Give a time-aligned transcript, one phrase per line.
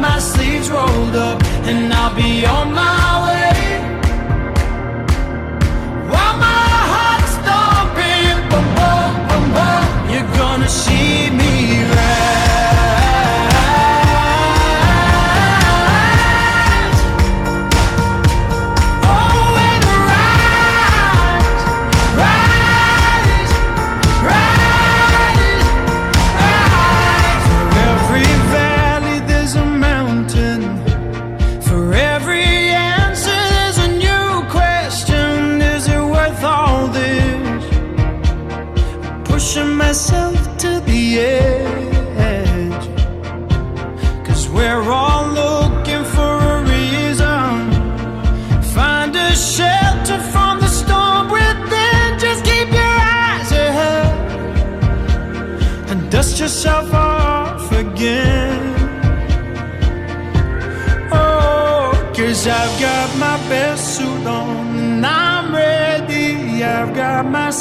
[0.00, 3.39] my sleeves rolled up and I'll be on my way.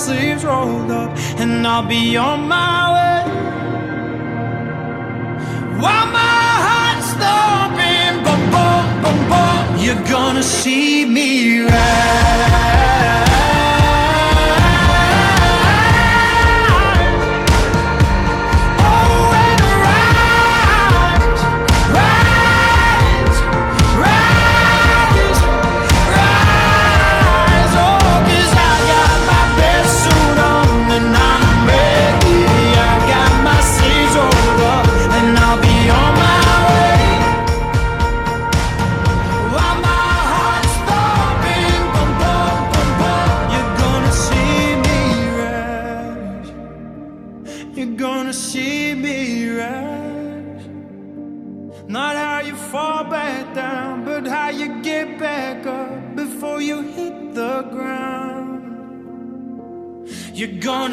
[0.09, 3.19] sleeves rolled up, and I'll be on my way.
[5.81, 13.28] While my heart's thumping, boom, boom, boom, boom, you're gonna see me ride.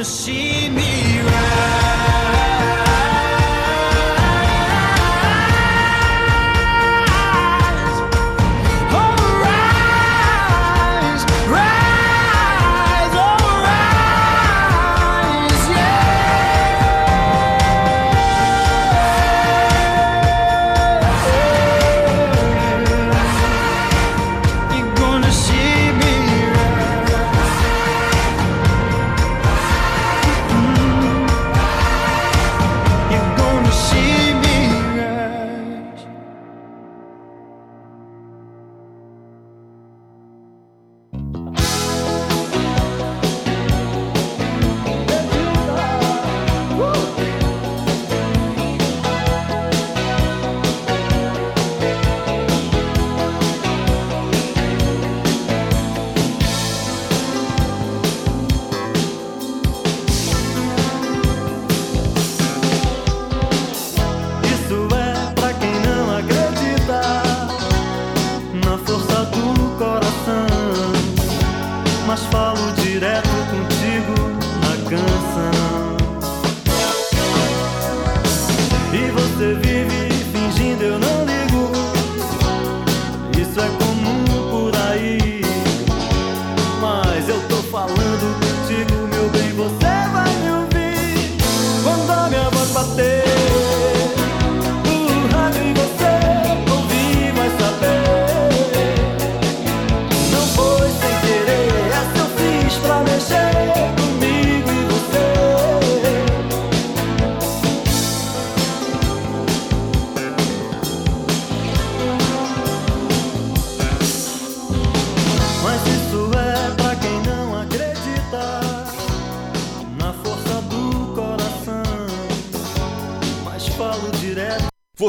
[0.07, 1.06] she needs.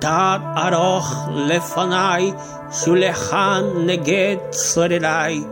[0.00, 1.10] Tad aroch
[1.48, 2.32] lefanai,
[2.78, 5.44] shulechan neged sorerai.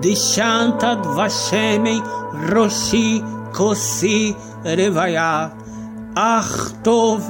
[0.00, 2.00] Dishantad vashemei,
[2.50, 3.20] roshi
[3.52, 5.52] kosi revaya.
[6.16, 7.20] Ach tov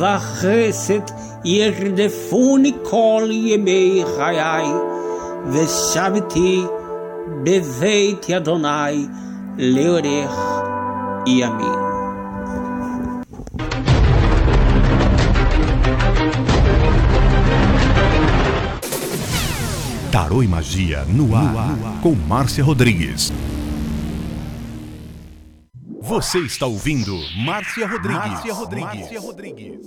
[0.00, 1.10] vachesed
[1.44, 4.70] yerdefuni kol yemei chayai.
[5.52, 6.68] Veshaviti
[7.44, 8.98] beveit yadonai
[9.58, 10.40] leorech
[11.26, 11.89] yamin.
[20.10, 22.00] Tarô e Magia no ar, no ar.
[22.02, 23.32] com Márcia Rodrigues.
[26.00, 28.30] Você está ouvindo Márcia Rodrigues.
[28.32, 29.00] Márcia Rodrigues.
[29.00, 29.86] Márcia Rodrigues.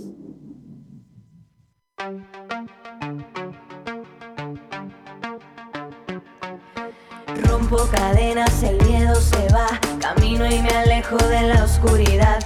[7.49, 12.39] Rompo cadenas, el miedo se va, camino y me alejo de la oscuridad.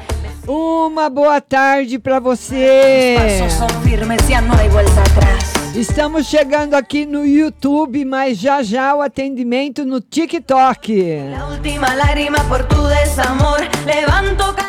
[0.48, 3.17] Uma boa tarde para você.
[3.19, 5.56] Los pasos son firmes, ya no hay vuelta atrás.
[5.77, 10.91] Estamos chegando aqui no YouTube, mas já já o atendimento no TikTok.
[13.17, 13.60] Desamor,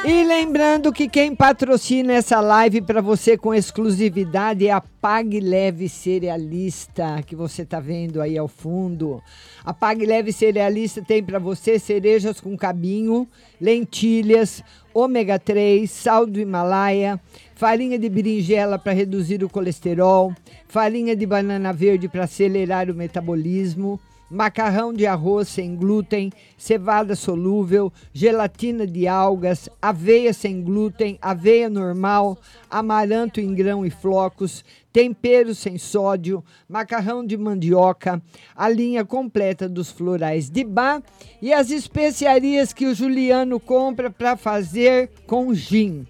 [0.04, 5.88] E lembrando que quem patrocina essa live para você com exclusividade é a Pague Leve
[5.88, 9.22] Cerealista, que você tá vendo aí ao fundo.
[9.64, 13.26] A Pague Leve Cerealista tem para você cerejas com cabinho,
[13.58, 14.62] lentilhas,
[14.92, 17.20] ômega 3, sal do Himalaia,
[17.58, 20.32] farinha de berinjela para reduzir o colesterol,
[20.68, 23.98] farinha de banana verde para acelerar o metabolismo,
[24.30, 32.38] macarrão de arroz sem glúten, cevada solúvel, gelatina de algas, aveia sem glúten, aveia normal,
[32.70, 38.22] amaranto em grão e flocos, tempero sem sódio, macarrão de mandioca,
[38.54, 41.02] a linha completa dos florais de bar
[41.42, 46.06] e as especiarias que o Juliano compra para fazer com gin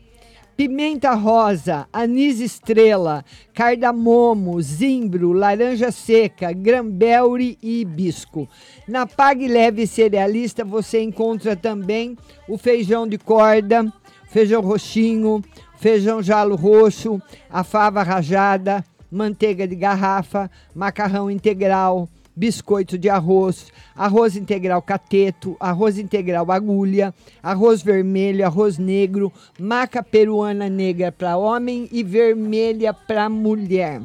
[0.58, 3.24] pimenta rosa, anis estrela,
[3.54, 8.48] cardamomo, zimbro, laranja seca, grambelre e hibisco.
[8.88, 13.86] Na Pague Leve Cerealista você encontra também o feijão de corda,
[14.30, 15.44] feijão roxinho,
[15.76, 24.36] feijão jalo roxo, a fava rajada, manteiga de garrafa, macarrão integral, biscoito de arroz, arroz
[24.36, 32.04] integral cateto, arroz integral agulha, arroz vermelho, arroz negro, maca peruana negra para homem e
[32.04, 34.00] vermelha para mulher.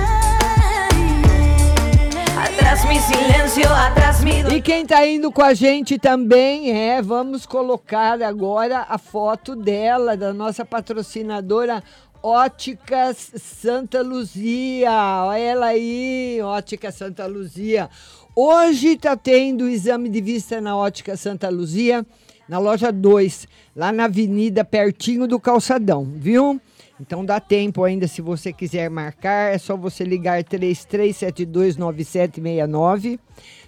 [4.54, 10.16] E quem tá indo com a gente também é, vamos colocar agora a foto dela,
[10.16, 11.82] da nossa patrocinadora
[12.22, 14.90] Óticas Santa Luzia.
[15.24, 17.90] Olha ela aí, Ótica Santa Luzia.
[18.34, 22.04] Hoje tá tendo o exame de vista na Ótica Santa Luzia,
[22.48, 26.60] na loja 2, lá na avenida, pertinho do calçadão, viu?
[27.00, 33.18] Então dá tempo ainda, se você quiser marcar, é só você ligar 33729769.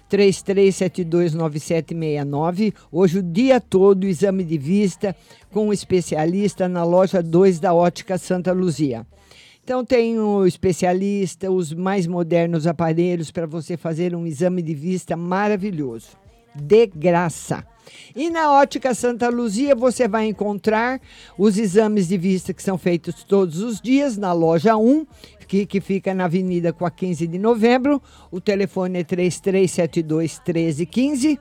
[0.09, 2.73] 33729769.
[2.89, 5.13] Hoje o dia todo exame de vista
[5.51, 9.05] com um especialista na loja 2 da Ótica Santa Luzia.
[9.63, 15.17] Então tem o especialista, os mais modernos aparelhos para você fazer um exame de vista
[15.17, 16.11] maravilhoso,
[16.55, 17.65] de graça.
[18.15, 20.99] E na Ótica Santa Luzia você vai encontrar
[21.37, 25.05] os exames de vista que são feitos todos os dias na loja 1,
[25.47, 28.01] que, que fica na Avenida com a 15 de novembro.
[28.31, 31.39] O telefone é 3372 1315.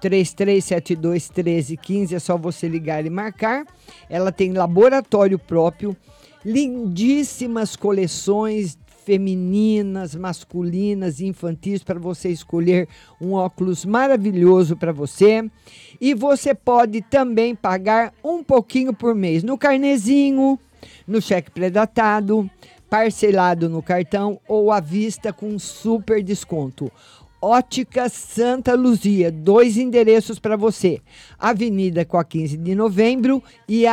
[0.00, 3.66] 3372 1315 é só você ligar e marcar.
[4.08, 5.96] Ela tem laboratório próprio,
[6.44, 12.86] lindíssimas coleções femininas, masculinas e infantis para você escolher
[13.18, 15.50] um óculos maravilhoso para você.
[15.98, 20.58] E você pode também pagar um pouquinho por mês no carnezinho,
[21.06, 22.50] no cheque predatado,
[22.90, 26.92] parcelado no cartão ou à vista com super desconto.
[27.40, 31.00] Ótica Santa Luzia, dois endereços para você.
[31.38, 33.84] Avenida com a 15 de novembro e,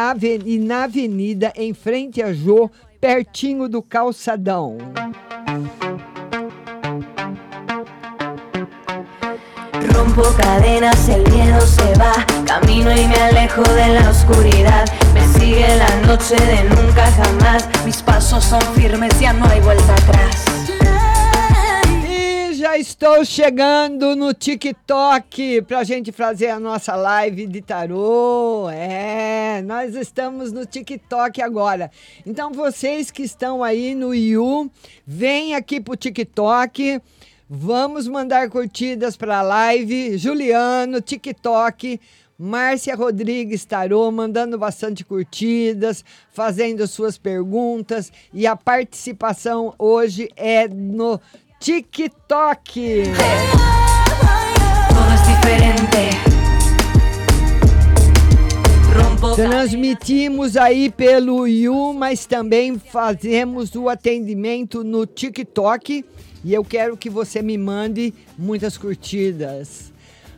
[0.45, 2.69] e na avenida em frente a Jô,
[3.05, 4.79] pertinho do calçadão.
[9.93, 12.13] Rompo cadenas, el miedo se va,
[12.47, 14.85] camino y me alejo de la oscuridad.
[15.13, 19.93] Me sigue la noche de nunca jamás, mis pasos son firmes, ya no hay vuelta
[19.93, 20.54] atrás.
[22.65, 28.67] Já estou chegando no TikTok pra gente fazer a nossa live de tarô.
[28.71, 31.91] É, nós estamos no TikTok agora.
[32.25, 34.67] Então vocês que estão aí no Yu,
[35.05, 36.99] vem aqui pro TikTok.
[37.47, 40.17] Vamos mandar curtidas para a live.
[40.17, 41.99] Juliano, TikTok.
[42.37, 48.11] Márcia Rodrigues Tarô, mandando bastante curtidas, fazendo suas perguntas.
[48.33, 51.21] E a participação hoje é no
[51.65, 53.05] TikTok.
[59.35, 66.05] Transmitimos aí pelo Yu, mas também fazemos o atendimento no TikTok.
[66.43, 69.91] E eu quero que você me mande muitas curtidas.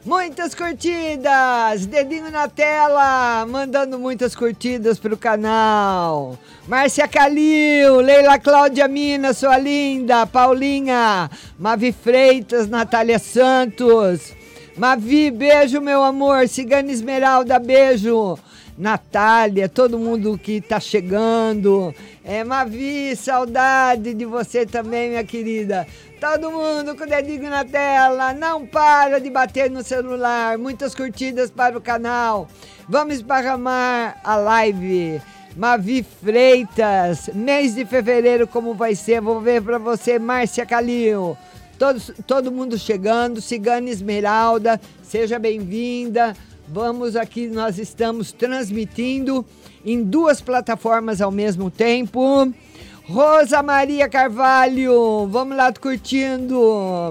[0.08, 1.86] Muitas curtidas!
[1.86, 6.40] Dedinho na tela, mandando muitas curtidas pro canal.
[6.66, 14.34] Márcia Calil, Leila Cláudia Mina, sua linda, Paulinha, Mavi Freitas, Natália Santos.
[14.78, 16.48] Mavi, beijo, meu amor.
[16.48, 18.40] Cigana Esmeralda, beijo.
[18.78, 21.94] Natália, todo mundo que tá chegando.
[22.24, 25.88] É, Mavi, saudade de você também, minha querida.
[26.20, 30.58] Todo mundo com o dedinho na tela, não para de bater no celular.
[30.58, 32.48] Muitas curtidas para o canal.
[32.88, 35.22] Vamos esparramar a live.
[35.56, 39.20] Mavi Freitas, mês de fevereiro, como vai ser?
[39.22, 41.36] Vou ver para você, Márcia Calil.
[41.80, 46.36] Todos, todo mundo chegando, Cigana Esmeralda, seja bem-vinda.
[46.70, 49.46] Vamos aqui, nós estamos transmitindo
[49.86, 52.52] em duas plataformas ao mesmo tempo.
[53.06, 56.60] Rosa Maria Carvalho, vamos lá curtindo.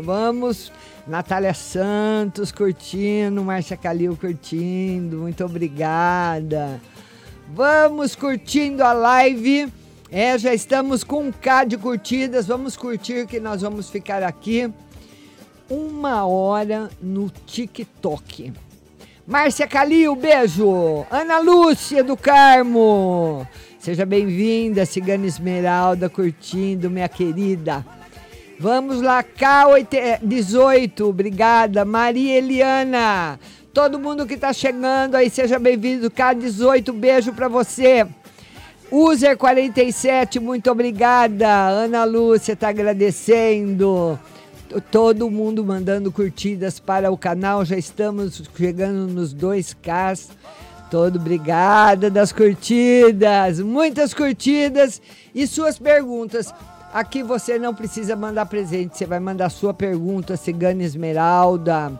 [0.02, 0.70] Vamos.
[1.06, 6.80] Natália Santos curtindo, Márcia Calil curtindo, muito obrigada.
[7.54, 9.72] Vamos curtindo a live.
[10.10, 12.46] É, já estamos com um K de curtidas.
[12.46, 14.70] Vamos curtir que nós vamos ficar aqui
[15.70, 18.52] uma hora no TikTok.
[19.26, 21.04] Márcia Calil, beijo.
[21.10, 23.44] Ana Lúcia do Carmo.
[23.76, 27.84] Seja bem-vinda, Cigana Esmeralda, curtindo, minha querida.
[28.60, 31.84] Vamos lá, K18, obrigada.
[31.84, 33.40] Maria Eliana,
[33.74, 36.08] todo mundo que está chegando aí, seja bem-vindo.
[36.08, 38.06] K18, beijo para você.
[38.92, 41.66] User 47, muito obrigada.
[41.66, 44.16] Ana Lúcia está agradecendo.
[44.90, 47.64] Todo mundo mandando curtidas para o canal.
[47.64, 50.28] Já estamos chegando nos 2K.
[50.90, 53.60] Todo obrigada das curtidas.
[53.60, 55.00] Muitas curtidas
[55.34, 56.52] e suas perguntas.
[56.92, 61.92] Aqui você não precisa mandar presente, você vai mandar sua pergunta, Cigana Esmeralda.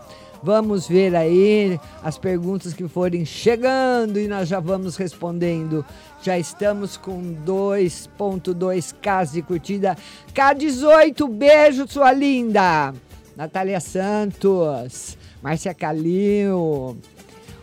[0.47, 5.85] Vamos ver aí as perguntas que forem chegando e nós já vamos respondendo.
[6.23, 9.99] Já estamos com 2.2k de curtida.
[10.33, 12.95] K18, beijo, sua linda.
[13.37, 16.97] Natália Santos, Márcia Calil,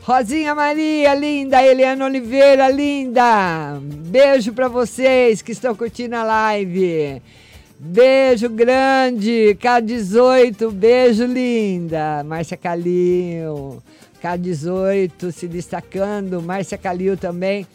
[0.02, 3.80] Rosinha Maria, linda, Eliana Oliveira, linda.
[3.82, 7.22] Beijo para vocês que estão curtindo a live.
[7.86, 12.24] Beijo grande, K18, beijo linda.
[12.24, 13.84] Márcia Calil,
[14.24, 17.68] K18 se destacando, Márcia Calil também.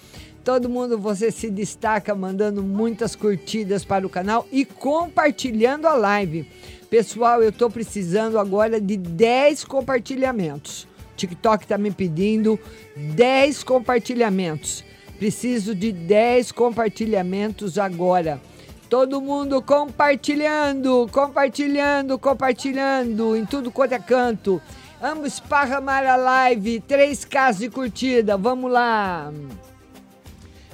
[0.42, 6.50] Todo mundo, você se destaca mandando muitas curtidas para o canal e compartilhando a live.
[6.88, 10.88] Pessoal, eu estou precisando agora de 10 compartilhamentos.
[11.18, 12.58] TikTok está me pedindo
[12.96, 14.82] 10 compartilhamentos.
[15.18, 18.40] Preciso de 10 compartilhamentos agora.
[18.88, 24.62] Todo mundo compartilhando, compartilhando, compartilhando em tudo quanto é canto.
[24.98, 28.38] Vamos esparramar a live, 3K de curtida.
[28.38, 29.30] Vamos lá.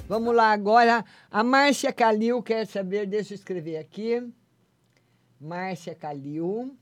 [0.07, 1.03] Vamos lá agora.
[1.29, 4.25] A Márcia Calil quer saber, deixa eu escrever aqui.
[5.37, 6.73] Márcia Calil,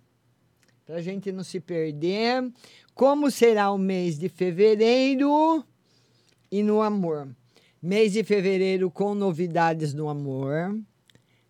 [0.85, 2.47] para a gente não se perder.
[2.93, 5.65] Como será o mês de fevereiro
[6.51, 7.27] e no amor?
[7.81, 10.79] Mês de fevereiro com novidades no amor.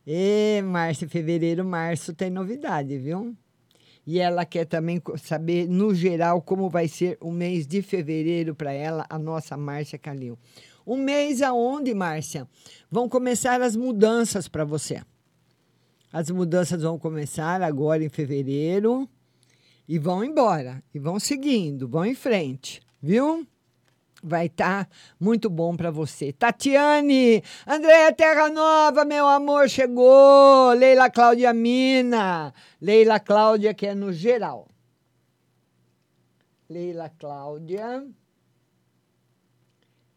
[0.06, 3.36] E março, fevereiro, março tem novidade, viu?
[4.06, 8.74] E ela quer também saber, no geral, como vai ser o mês de fevereiro para
[8.74, 10.38] ela, a nossa Márcia Calil.
[10.86, 12.46] Um mês aonde, Márcia?
[12.92, 15.02] Vão começar as mudanças para você.
[16.12, 19.10] As mudanças vão começar agora em fevereiro
[19.88, 23.48] e vão embora, e vão seguindo, vão em frente, viu?
[24.24, 26.32] Vai estar tá muito bom para você.
[26.32, 30.72] Tatiane, Andréia Terra Nova, meu amor, chegou.
[30.74, 32.54] Leila Cláudia Mina.
[32.82, 34.68] Leila Cláudia, que é no geral.
[36.70, 38.08] Leila Cláudia.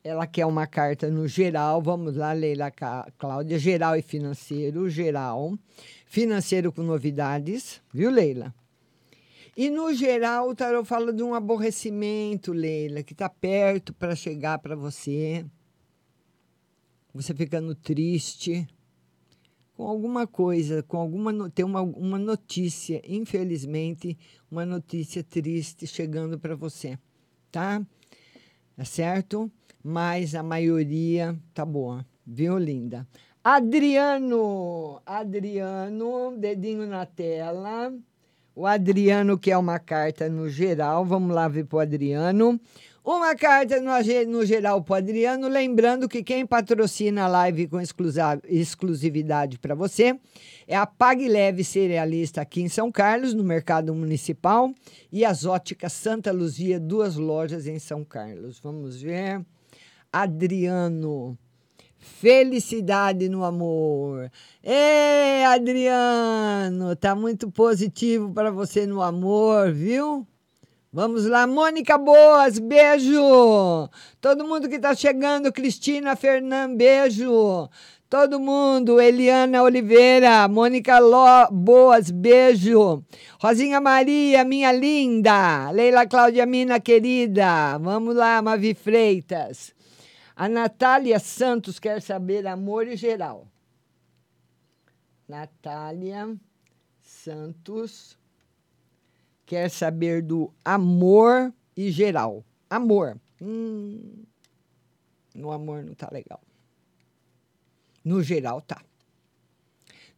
[0.04, 1.82] Ela quer uma carta no geral.
[1.82, 2.70] Vamos lá, Leila
[3.18, 3.58] Cláudia.
[3.58, 4.88] Geral e financeiro.
[4.88, 5.58] Geral.
[6.06, 7.82] Financeiro com novidades.
[7.92, 8.54] Viu, Leila?
[9.56, 14.58] E no geral, o tarot fala de um aborrecimento, Leila, que está perto para chegar
[14.58, 15.46] para você.
[17.14, 18.68] Você ficando triste
[19.74, 24.18] com alguma coisa, com alguma tem uma, uma notícia, infelizmente,
[24.50, 26.98] uma notícia triste chegando para você,
[27.50, 27.82] tá?
[28.76, 29.50] Tá certo?
[29.82, 33.08] Mas a maioria tá boa, viu, linda?
[33.42, 37.94] Adriano, Adriano, dedinho na tela.
[38.58, 41.04] O Adriano quer uma carta no geral.
[41.04, 42.58] Vamos lá ver para o Adriano.
[43.04, 43.92] Uma carta no,
[44.32, 45.46] no geral para o Adriano.
[45.46, 47.78] Lembrando que quem patrocina a live com
[48.48, 50.18] exclusividade para você
[50.66, 54.72] é a Pague Leve Cerealista aqui em São Carlos, no Mercado Municipal,
[55.12, 58.58] e as Óticas Santa Luzia, duas lojas em São Carlos.
[58.58, 59.44] Vamos ver.
[60.10, 61.36] Adriano.
[62.20, 64.30] Felicidade no amor.
[64.62, 70.26] Ei, Adriano, tá muito positivo para você no amor, viu?
[70.92, 73.90] Vamos lá, Mônica Boas, beijo.
[74.18, 77.68] Todo mundo que tá chegando, Cristina Fernand, beijo.
[78.08, 83.04] Todo mundo, Eliana Oliveira, Mônica Ló, Boas, beijo.
[83.38, 85.70] Rosinha Maria, minha linda.
[85.70, 87.76] Leila Cláudia Mina, querida.
[87.78, 89.75] Vamos lá, Mavi Freitas.
[90.37, 93.49] A Natália Santos quer saber amor e geral.
[95.27, 96.37] Natália
[97.01, 98.18] Santos
[99.46, 102.44] quer saber do amor e geral.
[102.68, 103.18] Amor.
[103.40, 104.25] Hum,
[105.35, 106.42] no amor não tá legal.
[108.05, 108.83] No geral tá.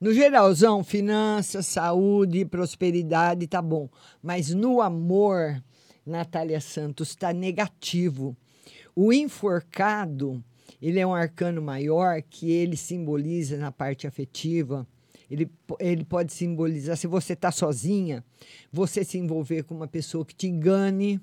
[0.00, 3.88] No geralzão, finanças, saúde, prosperidade tá bom.
[4.20, 5.62] Mas no amor,
[6.04, 8.36] Natália Santos tá negativo.
[9.00, 10.42] O enforcado,
[10.82, 14.84] ele é um arcano maior que ele simboliza na parte afetiva.
[15.30, 18.24] Ele, ele pode simbolizar, se você está sozinha,
[18.72, 21.20] você se envolver com uma pessoa que te engane.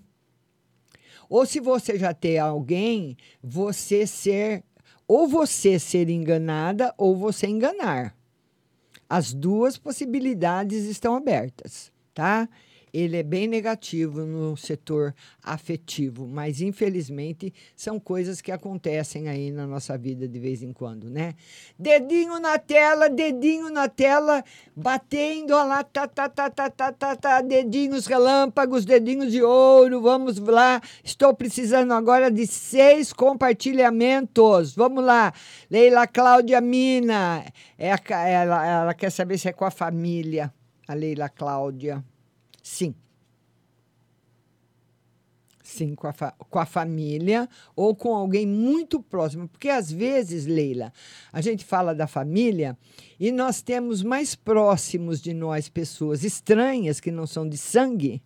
[1.27, 4.63] Ou se você já tem alguém, você ser,
[5.05, 8.15] ou você ser enganada, ou você enganar.
[9.09, 12.47] As duas possibilidades estão abertas, tá?
[12.95, 19.67] Ele é bem negativo no setor afetivo, mas infelizmente são coisas que acontecem aí na
[19.67, 21.35] nossa vida de vez em quando, né?
[21.77, 24.41] Dedinho na tela, dedinho na tela,
[24.73, 30.37] batendo lá, tá, tá, tá, tá, tá, tá, tá, dedinhos relâmpagos, dedinhos de ouro, vamos
[30.37, 30.81] lá.
[31.03, 34.73] Estou precisando agora de seis compartilhamentos.
[34.73, 35.33] Vamos lá.
[35.69, 37.43] Leila Cláudia Mina,
[37.77, 37.89] é,
[38.31, 40.53] ela, ela quer saber se é com a família,
[40.87, 42.01] a Leila Cláudia.
[42.65, 42.95] Sim.
[45.63, 49.47] Sim, com a, com a família ou com alguém muito próximo.
[49.47, 50.91] Porque às vezes, Leila,
[51.31, 52.75] a gente fala da família
[53.19, 58.19] e nós temos mais próximos de nós pessoas estranhas que não são de sangue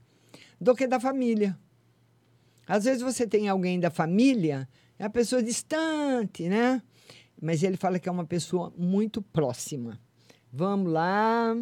[0.59, 1.59] do que da família.
[2.65, 6.81] Às vezes você tem alguém da família, é uma pessoa distante, né?
[7.41, 9.99] Mas ele fala que é uma pessoa muito próxima.
[10.51, 11.57] Vamos lá,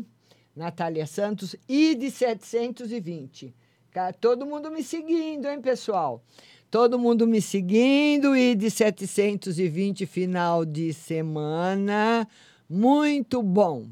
[0.57, 3.53] Natália Santos, I de 720.
[3.91, 6.23] Ca- Todo mundo me seguindo, hein, pessoal?
[6.69, 12.27] Todo mundo me seguindo e de 720 final de semana.
[12.67, 13.87] Muito bom.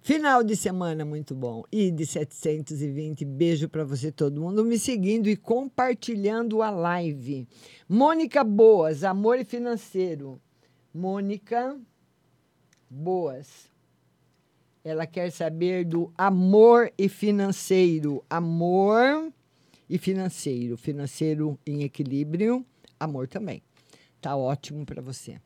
[0.00, 1.64] Final de semana muito bom.
[1.70, 7.46] E de 720, beijo para você todo mundo me seguindo e compartilhando a live.
[7.88, 10.40] Mônica Boas, Amor e Financeiro.
[10.94, 11.78] Mônica
[12.88, 13.68] Boas.
[14.86, 18.24] Ela quer saber do amor e financeiro.
[18.30, 19.32] Amor
[19.90, 20.76] e financeiro.
[20.76, 22.64] Financeiro em equilíbrio,
[23.00, 23.60] amor também.
[24.20, 25.40] Tá ótimo para você.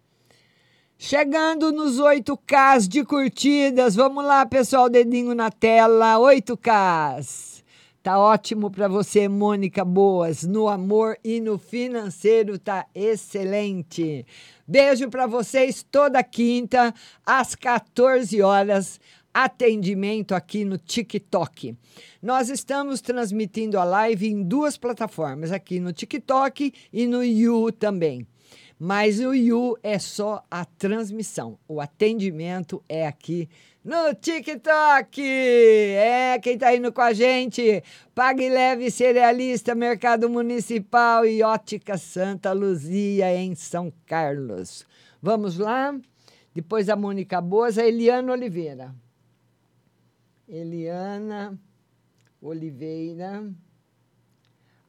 [0.98, 3.94] Chegando nos 8Ks de curtidas.
[3.94, 6.18] Vamos lá, pessoal, dedinho na tela.
[6.18, 7.64] 8Ks.
[8.03, 10.42] Tá ótimo para você, Mônica Boas.
[10.42, 14.26] No amor e no financeiro tá excelente.
[14.66, 16.94] Beijo para vocês toda quinta
[17.26, 18.98] às 14 horas.
[19.32, 21.76] Atendimento aqui no TikTok.
[22.20, 28.26] Nós estamos transmitindo a live em duas plataformas, aqui no TikTok e no You também.
[28.82, 31.58] Mas o You é só a transmissão.
[31.68, 33.48] O atendimento é aqui
[33.84, 35.22] no TikTok.
[35.22, 37.84] É, quem tá indo com a gente?
[38.14, 44.86] Pague Leve Cerealista, Mercado Municipal e Ótica Santa Luzia, em São Carlos.
[45.22, 45.94] Vamos lá?
[46.54, 48.94] Depois a Mônica Boas, a Eliana Oliveira.
[50.50, 51.56] Eliana
[52.42, 53.48] Oliveira.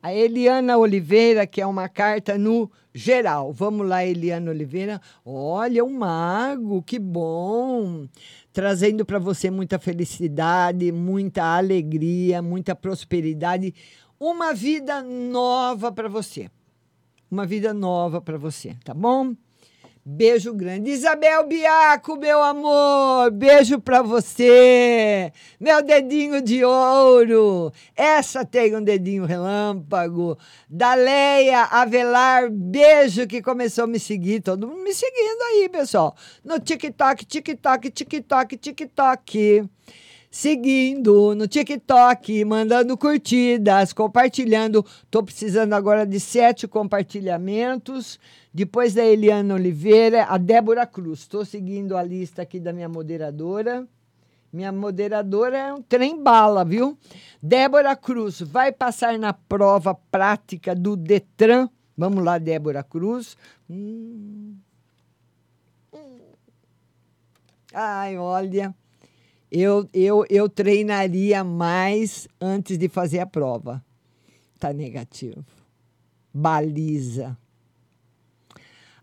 [0.01, 3.53] A Eliana Oliveira, que é uma carta no geral.
[3.53, 4.99] Vamos lá, Eliana Oliveira.
[5.23, 8.07] Olha, um mago, que bom!
[8.51, 13.71] Trazendo para você muita felicidade, muita alegria, muita prosperidade,
[14.19, 16.49] uma vida nova para você.
[17.29, 19.35] Uma vida nova para você, tá bom?
[20.03, 20.89] Beijo grande.
[20.89, 25.31] Isabel Biaco, meu amor, beijo pra você.
[25.59, 27.71] Meu dedinho de ouro.
[27.95, 30.39] Essa tem um dedinho relâmpago.
[30.67, 34.41] Daleia Avelar, beijo que começou a me seguir.
[34.41, 36.15] Todo mundo me seguindo aí, pessoal.
[36.43, 39.69] No TikTok, TikTok, TikTok, TikTok.
[40.33, 44.85] Seguindo no TikTok, mandando curtidas, compartilhando.
[45.09, 48.17] Tô precisando agora de sete compartilhamentos.
[48.53, 51.19] Depois da Eliana Oliveira, a Débora Cruz.
[51.19, 53.85] Estou seguindo a lista aqui da minha moderadora.
[54.53, 56.97] Minha moderadora é um trem bala, viu?
[57.43, 61.69] Débora Cruz vai passar na prova prática do Detran.
[61.97, 63.35] Vamos lá, Débora Cruz.
[63.69, 64.55] Hum.
[65.93, 66.19] Hum.
[67.73, 68.73] Ai, olha,
[69.51, 73.83] eu, eu, eu treinaria mais antes de fazer a prova.
[74.57, 75.43] Tá negativo.
[76.33, 77.37] Baliza.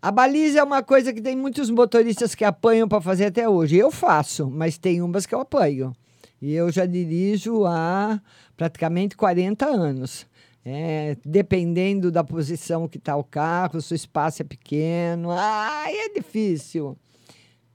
[0.01, 3.77] A baliza é uma coisa que tem muitos motoristas que apanham para fazer até hoje.
[3.77, 5.93] Eu faço, mas tem umas que eu apanho.
[6.41, 8.21] E eu já dirijo há
[8.57, 10.27] praticamente 40 anos.
[10.65, 16.09] É, dependendo da posição que está o carro, se o espaço é pequeno, ai, é
[16.11, 16.97] difícil.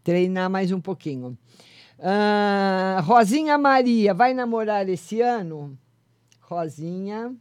[0.04, 1.38] Treinar mais um pouquinho.
[2.06, 5.80] Ah, Rosinha Maria, vai namorar esse ano?
[6.42, 7.34] Rosinha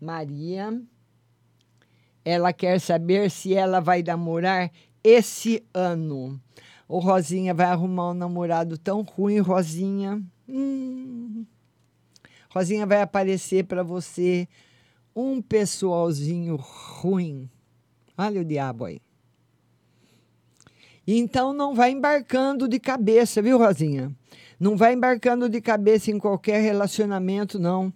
[0.00, 0.82] Maria.
[2.24, 4.72] Ela quer saber se ela vai namorar
[5.04, 6.40] esse ano.
[6.88, 10.20] Ou Rosinha vai arrumar um namorado tão ruim, Rosinha.
[10.48, 11.46] Hum.
[12.50, 14.48] Rosinha vai aparecer para você
[15.14, 17.48] um pessoalzinho ruim.
[18.18, 19.00] Olha o diabo aí.
[21.06, 24.12] Então não vai embarcando de cabeça, viu, Rosinha?
[24.58, 27.92] Não vai embarcando de cabeça em qualquer relacionamento, não.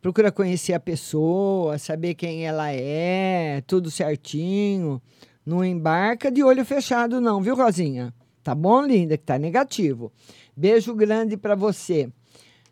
[0.00, 5.00] Procura conhecer a pessoa, saber quem ela é, tudo certinho.
[5.46, 8.12] Não embarca de olho fechado, não, viu, Rosinha?
[8.42, 9.16] Tá bom, linda?
[9.16, 10.12] Que tá negativo.
[10.56, 12.12] Beijo grande para você.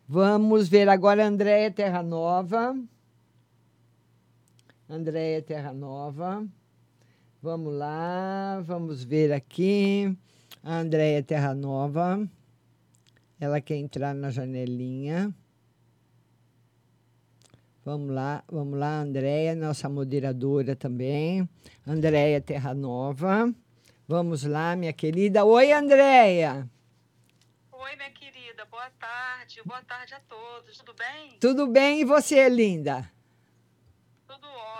[0.07, 2.75] Vamos ver agora Andréia Terra Nova.
[4.89, 6.45] Andréia Terra Nova.
[7.43, 10.15] Vamos lá, vamos ver aqui.
[10.63, 12.29] A Andréia Terra Nova.
[13.39, 15.33] Ela quer entrar na janelinha.
[17.83, 21.49] Vamos lá, vamos lá, Andréia, nossa moderadora também.
[21.87, 23.51] Andréia Terra Nova.
[24.07, 25.43] Vamos lá, minha querida.
[25.43, 26.69] Oi, Andréia.
[27.71, 29.61] Oi, minha querida, boa tarde.
[29.65, 30.77] Boa tarde a todos.
[30.77, 31.39] Tudo bem?
[31.39, 33.09] Tudo bem e você, linda?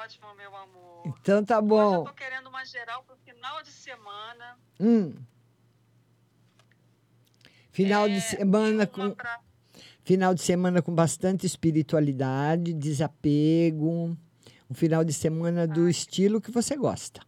[0.03, 1.03] Ótimo, meu amor.
[1.21, 2.03] Então tá Hoje eu bom.
[2.05, 4.57] tô querendo uma geral pro final de semana.
[4.79, 5.15] Hum.
[7.71, 9.39] Final de É, semana uma com pra-
[10.03, 14.17] final de semana com bastante espiritualidade, desapego,
[14.69, 17.21] um final de semana do estilo que você gosta.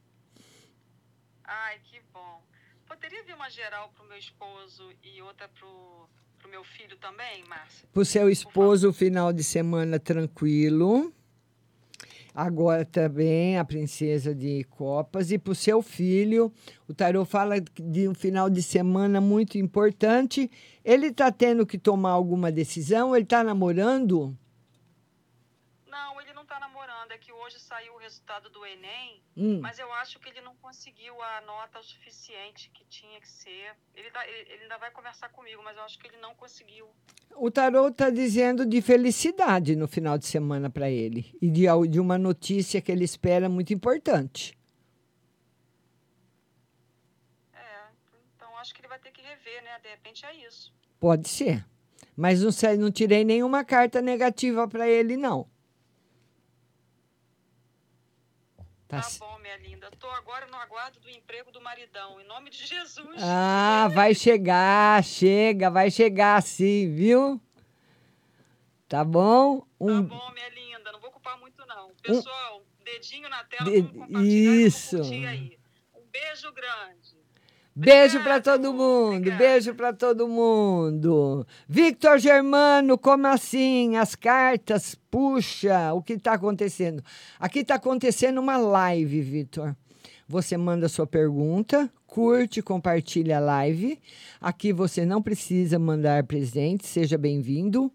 [1.46, 2.42] Ai, que bom.
[2.88, 7.88] Poderia vir uma geral pro meu esposo e outra pro, pro meu filho também, Márcia?
[7.94, 11.14] Para o seu esposo, o final de semana tranquilo.
[12.36, 15.32] Agora também a princesa de copas.
[15.32, 16.52] E para o seu filho,
[16.88, 20.50] o tarô fala de um final de semana muito importante.
[20.84, 23.16] Ele está tendo que tomar alguma decisão?
[23.16, 24.36] Ele está namorando?
[25.88, 27.12] Não, ele não tá namorando.
[27.12, 29.60] É que hoje saiu o resultado do Enem, Hum.
[29.62, 33.76] mas eu acho que ele não conseguiu a nota o suficiente que tinha que ser.
[33.96, 36.88] Ele, tá- ele- ele ainda vai conversar comigo, mas eu acho que ele não conseguiu.
[37.36, 41.36] O tarô está dizendo de felicidade no final de semana para ele.
[41.42, 44.58] E de, de uma notícia que ele espera muito importante.
[47.54, 47.88] É,
[48.36, 49.80] então acho que ele vai ter que rever, né?
[49.82, 50.74] De repente é isso.
[51.00, 51.66] Pode ser.
[52.16, 55.48] Mas não, sei, não tirei nenhuma carta negativa para ele, não.
[59.02, 59.90] Tá Tá bom, minha linda.
[60.00, 62.20] Tô agora no aguardo do emprego do maridão.
[62.22, 63.22] Em nome de Jesus.
[63.22, 67.42] Ah, vai chegar, chega, vai chegar sim, viu?
[68.88, 69.62] Tá bom?
[69.62, 70.92] Tá Um, bom, minha linda.
[70.92, 71.90] Não vou ocupar muito, não.
[72.02, 74.98] Pessoal, dedinho na tela, De- vamos compartilhar, isso.
[74.98, 75.60] vamos curtir aí.
[75.96, 77.03] Um beijo grande.
[77.76, 81.44] Beijo para todo mundo, beijo para todo mundo.
[81.68, 83.98] Victor Germano, como assim?
[83.98, 87.04] As cartas, puxa, o que está acontecendo?
[87.40, 89.76] Aqui está acontecendo uma live, Victor.
[90.28, 94.00] Você manda sua pergunta, curte, compartilha a live.
[94.40, 97.92] Aqui você não precisa mandar presente, seja bem-vindo.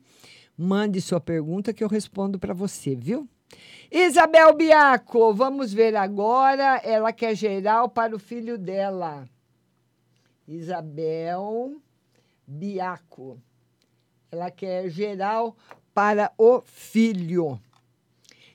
[0.56, 3.28] Mande sua pergunta que eu respondo para você, viu?
[3.92, 6.80] Isabel Biaco, vamos ver agora.
[6.82, 9.24] Ela quer geral para o filho dela.
[10.48, 11.76] Isabel
[12.46, 13.38] Biaco.
[14.32, 15.54] Ela quer geral
[15.92, 17.60] para o filho.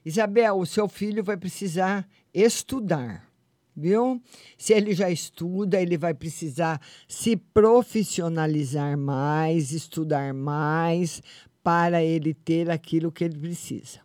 [0.03, 3.29] Isabel, o seu filho vai precisar estudar,
[3.75, 4.21] viu?
[4.57, 11.21] Se ele já estuda, ele vai precisar se profissionalizar mais, estudar mais,
[11.63, 14.01] para ele ter aquilo que ele precisa.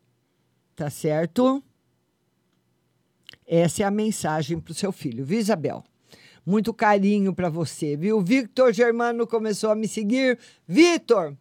[0.76, 1.62] Tá certo?
[3.46, 5.82] Essa é a mensagem para o seu filho, viu, Isabel?
[6.48, 8.22] Muito carinho para você, viu?
[8.22, 10.38] Victor Germano começou a me seguir.
[10.66, 11.34] Vitor,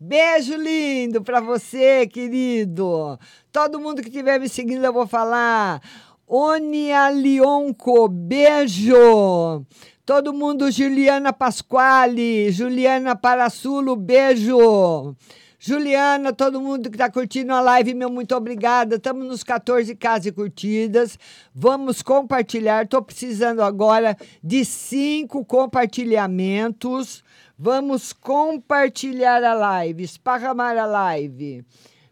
[0.00, 3.18] beijo lindo para você, querido.
[3.52, 5.82] Todo mundo que estiver me seguindo, eu vou falar.
[6.26, 9.62] Onia Lionco, beijo.
[10.06, 15.14] Todo mundo, Juliana Pasquale, Juliana Parassulo, beijo.
[15.58, 18.96] Juliana, todo mundo que está curtindo a live, meu muito obrigada.
[18.96, 21.18] Estamos nos 14 casas curtidas.
[21.54, 22.84] Vamos compartilhar.
[22.84, 27.24] Estou precisando agora de cinco compartilhamentos.
[27.58, 31.64] Vamos compartilhar a live, esparramar a live.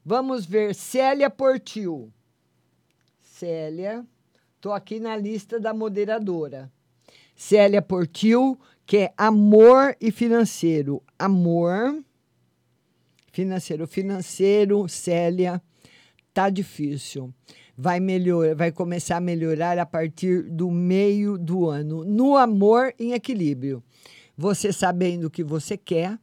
[0.02, 2.10] Vamos ver, Célia Portil.
[3.20, 4.06] Célia,
[4.56, 6.72] estou aqui na lista da moderadora.
[7.36, 11.02] Célia Portil, que é amor e financeiro.
[11.18, 12.02] Amor
[13.34, 13.86] financeiro.
[13.86, 15.60] Financeiro, Célia,
[16.32, 17.34] tá difícil.
[17.76, 22.04] Vai melhorar, vai começar a melhorar a partir do meio do ano.
[22.04, 23.82] No amor em equilíbrio.
[24.36, 26.18] Você sabendo o que você quer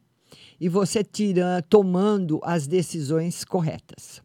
[0.60, 4.22] e você tirando, tomando as decisões corretas.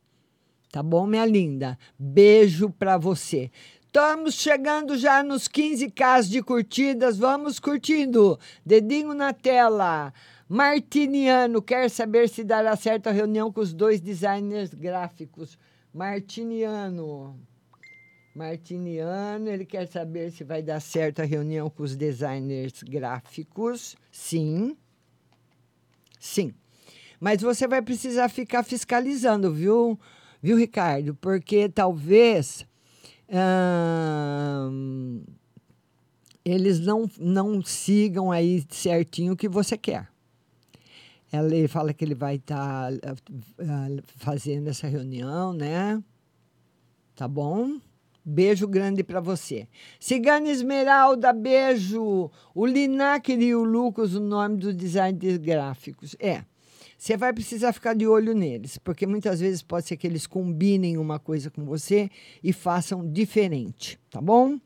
[0.70, 1.78] Tá bom, minha linda?
[1.98, 3.50] Beijo para você.
[3.86, 7.16] Estamos chegando já nos 15k de curtidas.
[7.16, 8.38] Vamos curtindo.
[8.64, 10.12] Dedinho na tela.
[10.48, 15.58] Martiniano quer saber se dará certo a reunião com os dois designers gráficos.
[15.92, 17.36] Martiniano.
[18.34, 23.96] Martiniano, ele quer saber se vai dar certo a reunião com os designers gráficos.
[24.12, 24.76] Sim.
[26.20, 26.54] Sim.
[27.18, 29.98] Mas você vai precisar ficar fiscalizando, viu,
[30.40, 31.14] viu Ricardo?
[31.14, 32.66] Porque talvez
[33.28, 35.22] ahn,
[36.44, 40.08] eles não, não sigam aí certinho o que você quer.
[41.32, 42.90] Ela, ele fala que ele vai estar
[44.16, 46.02] fazendo essa reunião, né?
[47.14, 47.78] Tá bom?
[48.24, 49.68] Beijo grande para você.
[50.00, 52.30] Cigana Esmeralda, beijo.
[52.54, 56.16] O Linac e o Lucas, o nome do design de gráficos.
[56.18, 56.44] É.
[56.98, 60.96] Você vai precisar ficar de olho neles, porque muitas vezes pode ser que eles combinem
[60.96, 62.10] uma coisa com você
[62.42, 64.58] e façam diferente, tá bom?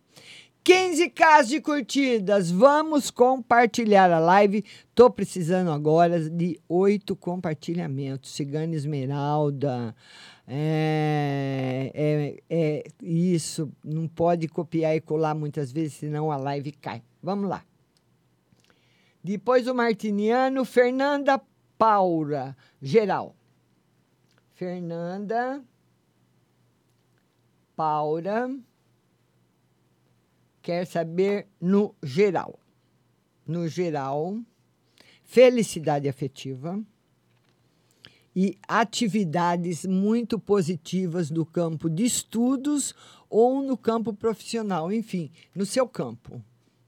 [0.64, 2.50] 15k de curtidas.
[2.50, 4.64] Vamos compartilhar a live.
[4.94, 8.32] Tô precisando agora de oito compartilhamentos.
[8.32, 9.94] Cigana Esmeralda.
[10.46, 13.72] É, é, é isso.
[13.82, 17.02] Não pode copiar e colar muitas vezes, senão a live cai.
[17.22, 17.64] Vamos lá.
[19.22, 21.40] Depois o Martiniano, Fernanda
[21.78, 23.34] Paula, geral.
[24.54, 25.62] Fernanda
[27.76, 28.50] Paula
[30.70, 32.56] quer saber no geral.
[33.44, 34.38] No geral,
[35.24, 36.80] felicidade afetiva
[38.36, 42.94] e atividades muito positivas no campo de estudos
[43.28, 46.40] ou no campo profissional, enfim, no seu campo.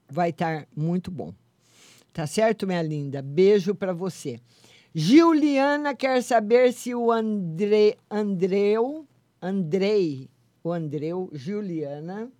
[0.09, 1.35] Vai estar muito bom.
[2.13, 3.21] Tá certo, minha linda?
[3.21, 4.39] Beijo para você.
[4.95, 9.09] Juliana quer saber se o André, Andreu,
[9.41, 10.31] Andrei,
[10.63, 12.31] o Andreu, Juliana,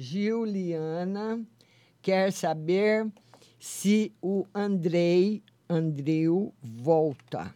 [0.00, 1.44] Juliana
[2.00, 3.10] quer saber
[3.58, 7.52] se o Andrei, Andreu volta.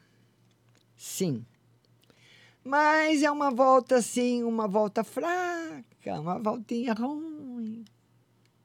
[0.97, 1.47] Sim.
[2.65, 7.85] Mas é uma volta assim, uma volta fraca, uma voltinha ruim.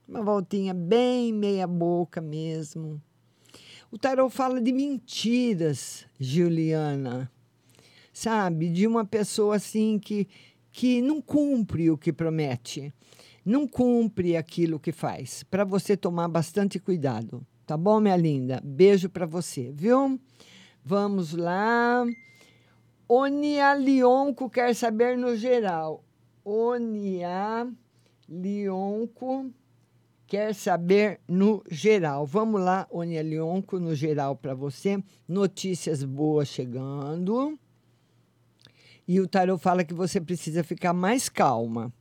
[0.07, 2.99] Uma voltinha bem meia boca mesmo.
[3.91, 7.31] O tarot fala de mentiras, Juliana.
[8.11, 8.69] Sabe?
[8.69, 10.27] De uma pessoa assim que,
[10.71, 12.91] que não cumpre o que promete.
[13.47, 15.41] Não cumpre aquilo que faz.
[15.41, 17.47] Para você tomar bastante cuidado.
[17.65, 18.59] Tá bom, minha linda?
[18.61, 20.19] Beijo para você, viu?
[20.83, 22.05] Vamos lá.
[23.07, 26.03] Onia Lionco quer saber no geral.
[26.43, 27.65] Onia
[28.27, 29.49] Lionco
[30.27, 32.25] quer saber no geral.
[32.25, 35.01] Vamos lá, Onia Lionco, no geral para você.
[35.25, 37.57] Notícias boas chegando.
[39.07, 41.93] E o tarot fala que você precisa ficar mais calma.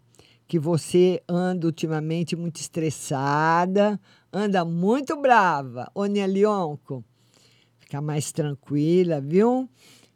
[0.46, 4.00] Que você anda ultimamente muito estressada,
[4.32, 5.90] anda muito brava.
[5.94, 7.04] Onia Lionco,
[7.78, 9.68] ficar mais tranquila, viu?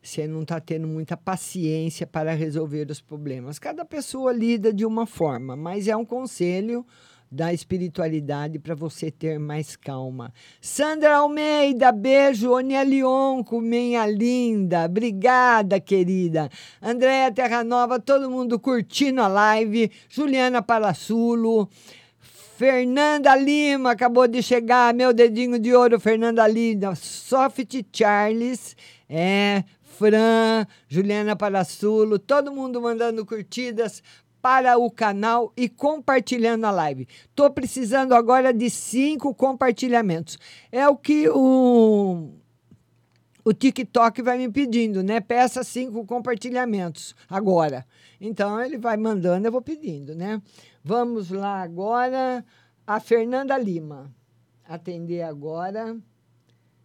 [0.02, 3.58] Você não está tendo muita paciência para resolver os problemas.
[3.58, 6.86] Cada pessoa lida de uma forma, mas é um conselho
[7.30, 10.32] da espiritualidade para você ter mais calma.
[10.60, 12.50] Sandra Almeida, beijo.
[12.50, 14.86] Onia Lionco, minha linda.
[14.86, 16.50] Obrigada, querida.
[16.82, 19.90] Andréia Terranova, todo mundo curtindo a live.
[20.08, 21.68] Juliana Palassulo.
[22.56, 28.76] Fernanda Lima acabou de chegar, meu dedinho de ouro, Fernanda Lima, Soft Charles,
[29.08, 34.02] é, Fran, Juliana Palassulo, todo mundo mandando curtidas
[34.40, 37.06] para o canal e compartilhando a live.
[37.28, 40.38] Estou precisando agora de cinco compartilhamentos.
[40.72, 42.30] É o que o,
[43.44, 45.20] o TikTok vai me pedindo, né?
[45.20, 47.86] Peça cinco compartilhamentos agora.
[48.20, 50.40] Então ele vai mandando, eu vou pedindo, né?
[50.82, 52.44] Vamos lá agora.
[52.86, 54.12] A Fernanda Lima.
[54.64, 55.96] Atender agora.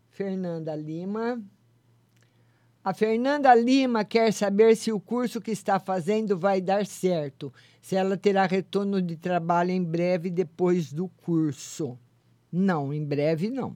[0.10, 1.41] Fernanda Lima.
[2.86, 7.95] A Fernanda Lima quer saber se o curso que está fazendo vai dar certo, se
[7.95, 11.97] ela terá retorno de trabalho em breve depois do curso.
[12.51, 13.75] Não, em breve não.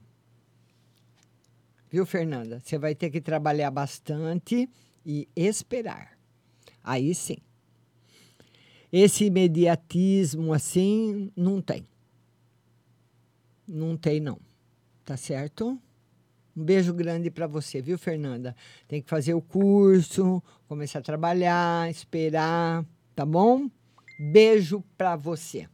[1.90, 2.60] Viu, Fernanda?
[2.60, 4.70] Você vai ter que trabalhar bastante
[5.04, 6.16] e esperar.
[6.80, 7.38] Aí sim.
[8.92, 11.84] Esse imediatismo assim não tem.
[13.66, 14.38] Não tem, não.
[15.04, 15.76] Tá certo?
[16.60, 18.54] Um beijo grande para você, viu, Fernanda?
[18.86, 22.84] Tem que fazer o curso, começar a trabalhar, esperar,
[23.16, 23.70] tá bom?
[24.18, 25.66] Beijo para você.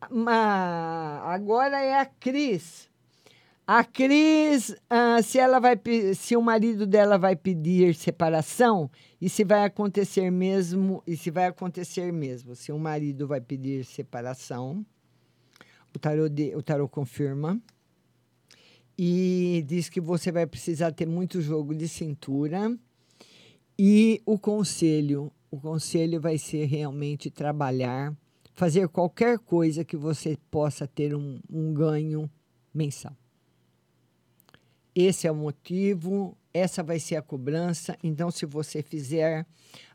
[0.00, 2.88] agora é a Cris.
[3.66, 5.78] A Cris, ah, se ela vai,
[6.14, 11.48] se o marido dela vai pedir separação e se vai acontecer mesmo, e se vai
[11.48, 14.86] acontecer mesmo, se o marido vai pedir separação,
[15.94, 17.60] o tarot, de, o tarot confirma
[18.98, 22.76] e diz que você vai precisar ter muito jogo de cintura.
[23.78, 28.16] E o conselho, o conselho vai ser realmente trabalhar,
[28.54, 32.30] fazer qualquer coisa que você possa ter um, um ganho
[32.72, 33.14] mensal.
[34.94, 37.98] Esse é o motivo, essa vai ser a cobrança.
[38.02, 39.44] Então, se você fizer,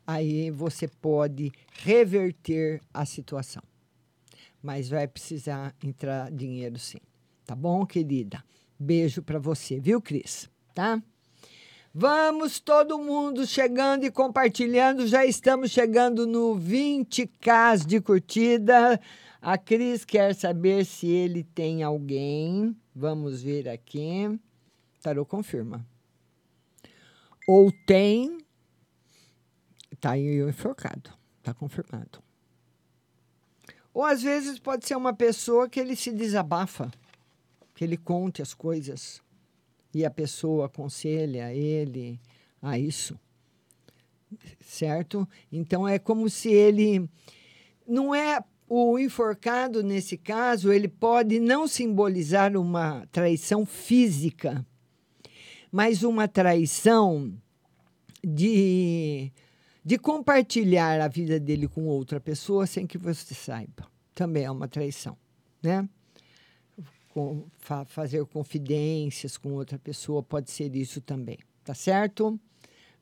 [0.06, 1.50] aí você pode
[1.82, 3.64] reverter a situação.
[4.62, 7.00] Mas vai precisar entrar dinheiro sim.
[7.44, 8.44] Tá bom, querida?
[8.82, 10.50] Beijo para você, viu, Cris?
[10.74, 11.00] Tá?
[11.94, 15.06] Vamos todo mundo chegando e compartilhando.
[15.06, 19.00] Já estamos chegando no 20k de curtida.
[19.40, 22.76] A Cris quer saber se ele tem alguém.
[22.92, 24.36] Vamos ver aqui.
[25.00, 25.86] Tarô confirma.
[27.46, 28.38] Ou tem.
[30.00, 31.10] Tá aí enforcado.
[31.40, 32.20] Tá confirmado.
[33.94, 36.90] Ou às vezes pode ser uma pessoa que ele se desabafa,
[37.82, 39.20] que ele conte as coisas
[39.92, 42.20] e a pessoa aconselha ele
[42.62, 43.18] a isso.
[44.60, 45.28] Certo?
[45.50, 47.10] Então é como se ele
[47.84, 54.64] não é o enforcado nesse caso, ele pode não simbolizar uma traição física,
[55.72, 57.34] mas uma traição
[58.22, 59.32] de
[59.84, 63.90] de compartilhar a vida dele com outra pessoa sem que você saiba.
[64.14, 65.18] Também é uma traição,
[65.60, 65.88] né?
[67.12, 72.40] Com, fa fazer confidências com outra pessoa pode ser isso também, tá certo?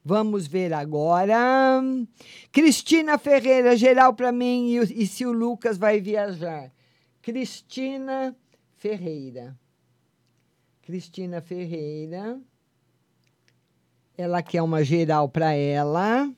[0.04, 1.80] Vamos ver agora.
[2.50, 6.72] Cristina Ferreira, geral para mim, e, e se o Lucas vai viajar.
[7.22, 8.34] Cristina
[8.76, 9.56] Ferreira.
[10.82, 12.40] Cristina Ferreira.
[14.16, 16.28] Ela quer uma geral para ela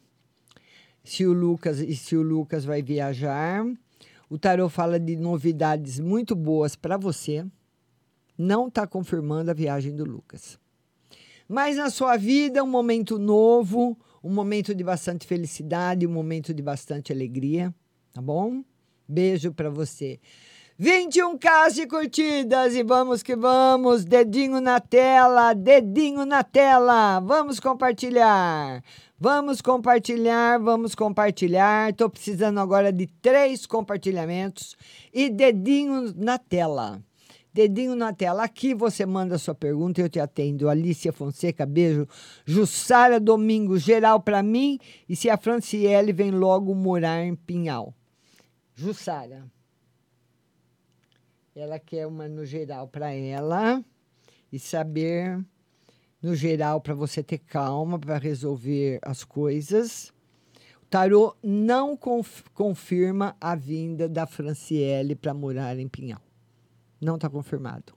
[1.05, 3.65] se o Lucas e se o Lucas vai viajar.
[4.29, 7.45] O tarô fala de novidades muito boas para você.
[8.43, 10.59] Não está confirmando a viagem do Lucas.
[11.49, 16.61] Mas na sua vida, um momento novo, um momento de bastante felicidade, um momento de
[16.61, 17.73] bastante alegria,
[18.13, 18.65] tá bom?
[19.07, 20.19] Beijo para você.
[20.81, 27.21] 21k de curtidas e vamos que vamos, dedinho na tela, dedinho na tela.
[27.21, 28.83] Vamos compartilhar.
[29.21, 31.91] Vamos compartilhar, vamos compartilhar.
[31.91, 34.77] Estou precisando agora de três compartilhamentos
[35.15, 37.01] e dedinho na tela.
[37.53, 38.45] Dedinho na tela.
[38.45, 40.71] Aqui você manda sua pergunta e eu te atendo.
[40.71, 42.09] Alicia Fonseca, beijo.
[42.47, 44.79] Jussara Domingo, geral para mim.
[45.07, 47.95] E se a Franciele vem logo morar em Pinhal.
[48.75, 49.45] Jussara.
[51.55, 53.85] Ela quer uma no geral para ela
[54.51, 55.39] e saber
[56.23, 60.11] no geral para você ter calma para resolver as coisas.
[60.83, 66.21] O tarô não conf confirma a vinda da Franciele para morar em Pinhal.
[67.03, 67.93] Não está confirmado.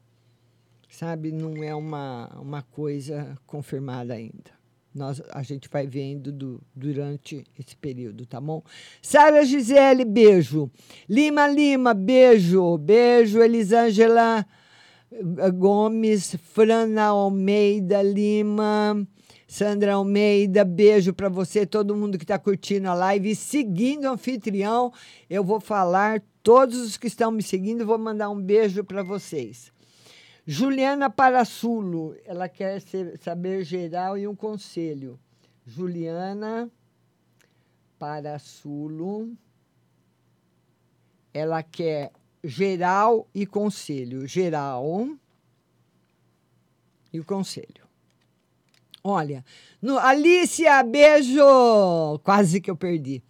[0.89, 4.55] Sabe, não é uma, uma coisa confirmada ainda.
[4.95, 8.63] Nós, a gente vai vendo do, durante esse período, tá bom?
[9.01, 10.71] Sara Gisele, beijo.
[11.07, 12.77] Lima Lima, beijo.
[12.79, 14.43] Beijo, Elisângela
[15.53, 19.05] Gomes, Frana Almeida Lima,
[19.55, 24.09] Sandra Almeida, beijo para você, todo mundo que está curtindo a live e seguindo o
[24.09, 24.91] anfitrião.
[25.29, 29.71] Eu vou falar, todos os que estão me seguindo, vou mandar um beijo para vocês.
[30.45, 35.17] Juliana Parassulo, ela quer ser, saber geral e um conselho.
[35.65, 36.69] Juliana
[37.97, 39.37] Parassulo,
[41.33, 42.11] ela quer
[42.43, 44.27] geral e conselho.
[44.27, 45.07] Geral
[47.13, 47.84] e o conselho.
[49.07, 49.45] Olha,
[49.81, 52.19] no, Alicia, beijo!
[52.23, 53.21] Quase que eu perdi.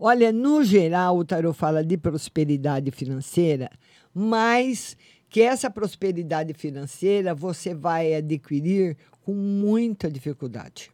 [0.00, 3.68] Olha, no geral, o tarot fala de prosperidade financeira,
[4.14, 4.96] mas
[5.28, 10.90] que essa prosperidade financeira você vai adquirir com muita dificuldade.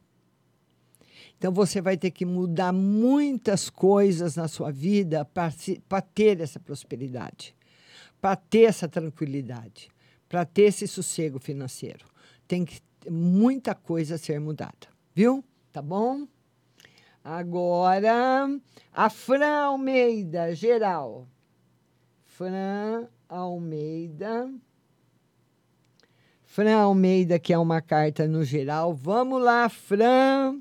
[1.38, 7.54] Então você vai ter que mudar muitas coisas na sua vida para ter essa prosperidade
[8.24, 9.90] para ter essa tranquilidade,
[10.30, 12.06] para ter esse sossego financeiro.
[12.48, 12.80] Tem que
[13.10, 15.44] muita coisa a ser mudada, viu?
[15.72, 16.26] Tá bom?
[17.22, 18.46] Agora,
[18.92, 21.26] a Fran Almeida, geral.
[22.24, 24.52] Fran Almeida.
[26.44, 28.92] Fran Almeida, que é uma carta no geral.
[28.94, 30.60] Vamos lá, Fran.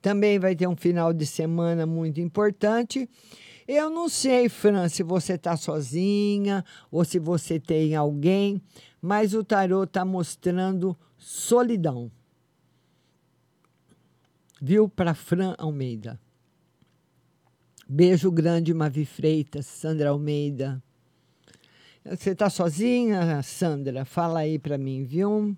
[0.00, 3.08] Também vai ter um final de semana muito importante.
[3.72, 8.60] Eu não sei, Fran, se você está sozinha ou se você tem alguém,
[9.00, 12.10] mas o tarô está mostrando solidão.
[14.60, 14.88] Viu?
[14.88, 16.18] Para Fran Almeida.
[17.88, 20.82] Beijo grande, Mavi Freitas, Sandra Almeida.
[22.04, 24.04] Você está sozinha, Sandra?
[24.04, 25.56] Fala aí para mim, viu?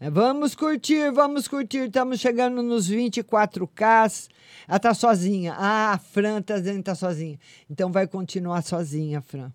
[0.00, 1.86] É, vamos curtir, vamos curtir.
[1.86, 4.28] Estamos chegando nos 24K.
[4.68, 5.54] Ela está sozinha.
[5.58, 7.36] Ah, a Fran está dizendo que está sozinha.
[7.68, 9.52] Então vai continuar sozinha, Fran.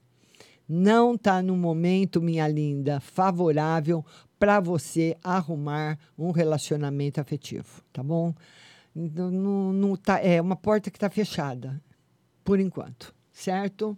[0.68, 4.06] Não está no momento, minha linda, favorável
[4.38, 8.34] para você arrumar um relacionamento afetivo, tá bom?
[8.94, 11.82] Não, não, não tá, é uma porta que está fechada,
[12.44, 13.98] por enquanto, certo?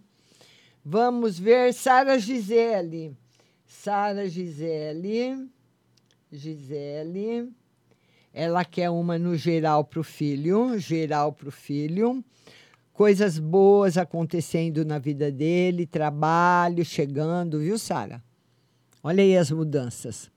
[0.84, 3.16] Vamos ver Sara Gisele.
[3.64, 5.48] Sara Gisele.
[6.30, 7.52] Gisele.
[8.32, 12.22] Ela quer uma no geral para o filho, geral para o filho.
[12.92, 18.22] Coisas boas acontecendo na vida dele, trabalho chegando, viu, Sara?
[19.02, 20.30] Olha aí as mudanças.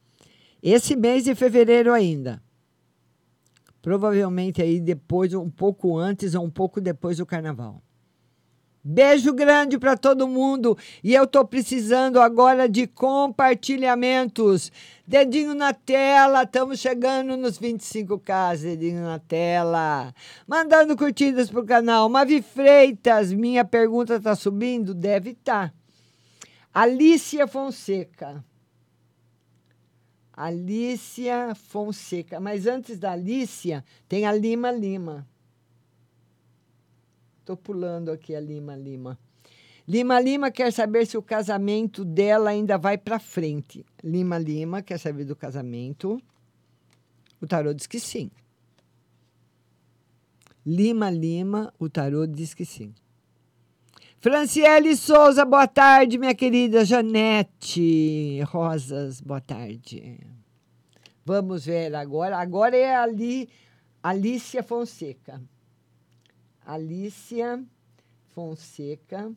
[0.61, 2.41] Esse mês de fevereiro ainda.
[3.81, 7.81] Provavelmente aí depois, um pouco antes ou um pouco depois do carnaval.
[8.91, 14.71] Beijo grande para todo mundo e eu tô precisando agora de compartilhamentos.
[15.05, 20.11] Dedinho na tela, estamos chegando nos 25k, dedinho na tela.
[20.47, 22.09] Mandando curtidas pro canal.
[22.09, 24.95] Mavi Freitas, minha pergunta tá subindo?
[24.95, 25.35] Deve.
[25.35, 25.71] Tá.
[26.73, 28.43] Alicia Fonseca.
[30.33, 32.39] Alicia Fonseca.
[32.39, 35.27] Mas antes da Alicia, tem a Lima Lima.
[37.49, 39.17] Estou pulando aqui a Lima Lima.
[39.87, 43.83] Lima Lima quer saber se o casamento dela ainda vai para frente.
[44.03, 46.21] Lima Lima quer saber do casamento.
[47.41, 48.29] O tarô diz que sim.
[50.63, 52.93] Lima Lima, o tarô diz que sim.
[54.19, 60.19] Franciele Souza, boa tarde, minha querida Janete Rosas, boa tarde.
[61.25, 62.37] Vamos ver agora.
[62.37, 63.49] Agora é ali
[64.03, 65.41] Alicia Fonseca.
[66.69, 67.65] Alicia
[68.35, 69.33] Fonseca.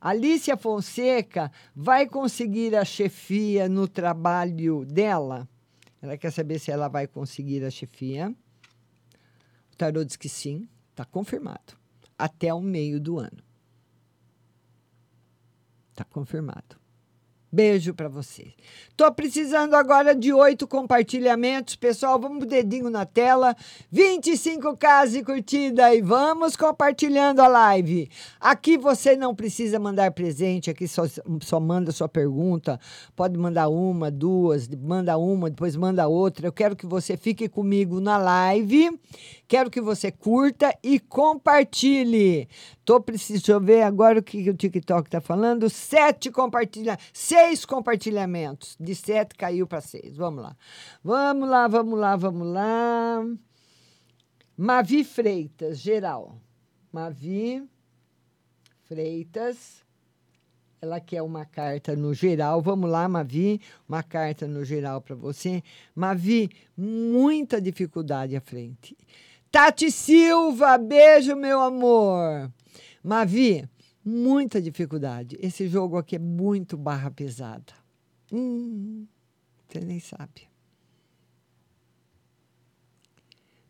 [0.00, 5.46] Alicia Fonseca vai conseguir a chefia no trabalho dela?
[6.00, 8.34] Ela quer saber se ela vai conseguir a chefia.
[9.70, 11.76] O tarô diz que sim, está confirmado.
[12.16, 13.42] Até o meio do ano.
[15.90, 16.77] Está confirmado.
[17.50, 18.52] Beijo para você.
[18.94, 22.20] Tô precisando agora de oito compartilhamentos, pessoal.
[22.20, 23.56] Vamos dedinho na tela.
[23.90, 28.10] 25k de curtida e vamos compartilhando a live.
[28.38, 31.04] Aqui você não precisa mandar presente, aqui só,
[31.40, 32.78] só manda sua pergunta.
[33.16, 36.46] Pode mandar uma, duas, manda uma, depois manda outra.
[36.46, 38.90] Eu quero que você fique comigo na live.
[39.46, 42.46] Quero que você curta e compartilhe.
[42.88, 45.68] Tô precisando ver agora o que o TikTok está falando.
[45.68, 48.78] Sete compartilhamentos, seis compartilhamentos.
[48.80, 50.16] De sete caiu para seis.
[50.16, 50.56] Vamos lá.
[51.04, 53.22] Vamos lá, vamos lá, vamos lá.
[54.56, 56.40] Mavi Freitas, geral.
[56.90, 57.62] Mavi
[58.84, 59.84] Freitas.
[60.80, 62.62] Ela quer uma carta no geral.
[62.62, 65.62] Vamos lá, Mavi, uma carta no geral para você.
[65.94, 68.96] Mavi, muita dificuldade à frente.
[69.50, 72.50] Tati Silva, beijo, meu amor.
[73.08, 73.66] Mavi,
[74.04, 75.38] muita dificuldade.
[75.40, 77.72] Esse jogo aqui é muito barra pesada.
[78.30, 79.06] Hum,
[79.66, 80.46] você nem sabe.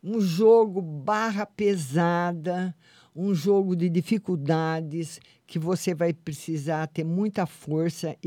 [0.03, 2.75] Um jogo barra pesada,
[3.15, 8.17] um jogo de dificuldades que você vai precisar ter muita força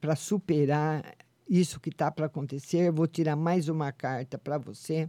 [0.00, 1.04] para superar
[1.46, 2.78] isso que está para acontecer.
[2.78, 5.06] Eu vou tirar mais uma carta para você.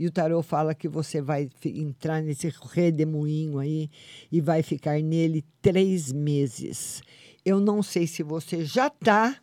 [0.00, 3.90] E o tarô fala que você vai entrar nesse redemoinho aí
[4.32, 7.02] e vai ficar nele três meses.
[7.44, 9.38] Eu não sei se você já está,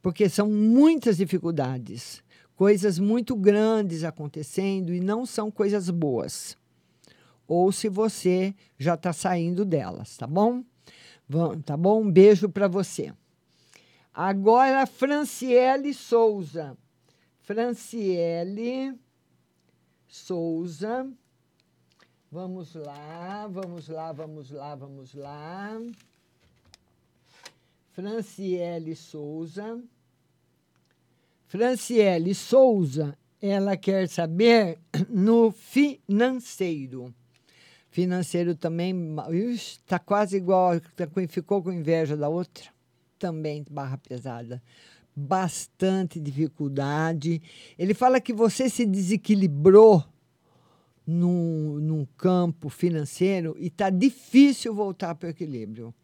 [0.00, 2.22] porque são muitas dificuldades,
[2.54, 6.56] coisas muito grandes acontecendo e não são coisas boas.
[7.44, 10.62] Ou se você já está saindo delas, tá bom?
[11.64, 12.02] Tá bom?
[12.02, 13.12] Um beijo para você.
[14.14, 16.78] Agora, Franciele Souza.
[17.40, 18.94] Franciele
[20.14, 21.10] Souza.
[22.30, 25.82] Vamos lá, vamos lá, vamos lá, vamos lá.
[27.90, 29.82] Franciele Souza.
[31.48, 34.78] Franciele Souza, ela quer saber
[35.10, 37.12] no financeiro.
[37.90, 38.94] Financeiro também
[39.52, 42.72] está quase igual, tá ficou com inveja da outra.
[43.18, 44.62] Também barra pesada
[45.14, 47.40] bastante dificuldade.
[47.78, 50.04] Ele fala que você se desequilibrou
[51.06, 55.94] num, num campo financeiro e está difícil voltar para o equilíbrio.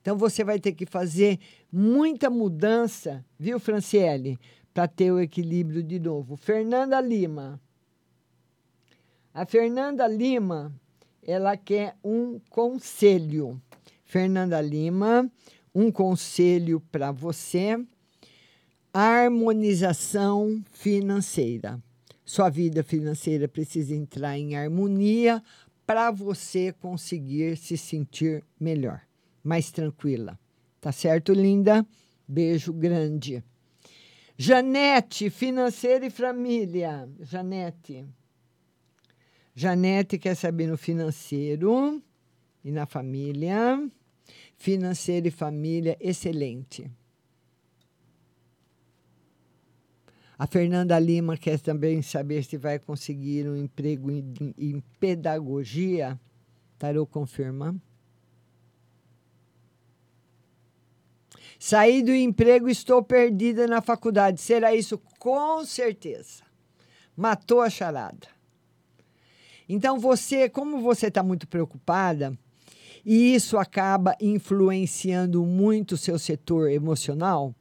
[0.00, 1.38] Então você vai ter que fazer
[1.70, 4.38] muita mudança, viu, Franciele,
[4.72, 6.36] para ter o equilíbrio de novo.
[6.36, 7.60] Fernanda Lima.
[9.34, 10.72] A Fernanda Lima,
[11.22, 13.60] ela quer um conselho.
[14.04, 15.30] Fernanda Lima,
[15.74, 17.78] um conselho para você
[18.92, 21.82] harmonização financeira.
[22.24, 25.42] Sua vida financeira precisa entrar em harmonia
[25.86, 29.00] para você conseguir se sentir melhor,
[29.42, 30.38] mais tranquila.
[30.80, 31.86] Tá certo, linda?
[32.26, 33.42] Beijo grande.
[34.36, 37.08] Janete, financeira e família.
[37.20, 38.04] Janete.
[39.54, 42.02] Janete quer saber no financeiro
[42.62, 43.82] e na família.
[44.56, 46.90] Financeiro e família, excelente.
[50.38, 56.18] A Fernanda Lima quer também saber se vai conseguir um emprego em, em pedagogia.
[56.78, 57.74] Tarô confirma.
[61.58, 64.40] Saí do emprego, estou perdida na faculdade.
[64.40, 64.96] Será isso?
[65.18, 66.44] Com certeza.
[67.16, 68.28] Matou a charada.
[69.68, 72.38] Então, você, como você está muito preocupada,
[73.04, 77.52] e isso acaba influenciando muito o seu setor emocional.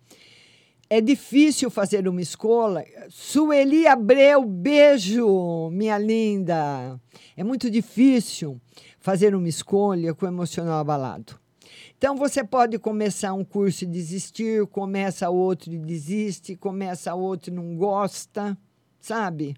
[0.90, 2.84] É difícil fazer uma escola.
[3.10, 6.98] Sueli Abreu, beijo, minha linda.
[7.36, 8.60] É muito difícil
[8.98, 11.38] fazer uma escolha com o emocional abalado.
[11.98, 17.56] Então você pode começar um curso e desistir, começa outro e desiste, começa outro e
[17.56, 18.58] não gosta,
[19.00, 19.56] sabe?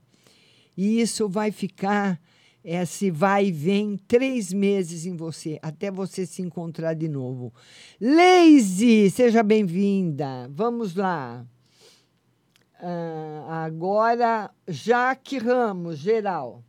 [0.75, 2.19] E isso vai ficar
[2.63, 7.53] esse vai e vem três meses em você, até você se encontrar de novo.
[7.99, 10.49] Lazy, seja bem-vinda.
[10.51, 11.45] Vamos lá.
[12.81, 16.63] Ah, agora, Jaque Ramos, geral.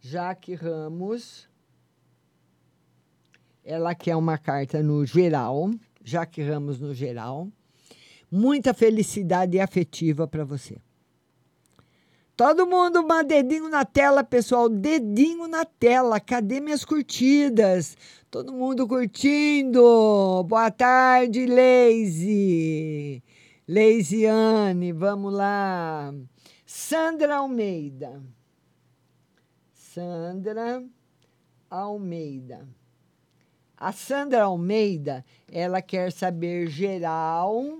[0.00, 1.48] Jaque Ramos.
[3.64, 5.70] Ela quer uma carta no geral.
[6.04, 7.48] Jaque Ramos no geral.
[8.30, 10.78] Muita felicidade afetiva para você.
[12.36, 14.68] Todo mundo, um dedinho na tela, pessoal.
[14.68, 16.20] Dedinho na tela.
[16.20, 17.96] Cadê minhas curtidas?
[18.30, 20.44] Todo mundo curtindo.
[20.46, 23.22] Boa tarde, Leise.
[23.66, 26.12] Leisiane, vamos lá.
[26.66, 28.22] Sandra Almeida.
[29.72, 30.84] Sandra
[31.70, 32.68] Almeida.
[33.78, 37.78] A Sandra Almeida, ela quer saber geral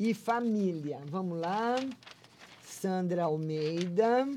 [0.00, 0.98] e família.
[1.10, 1.76] Vamos lá.
[2.82, 4.28] Sandra Almeida,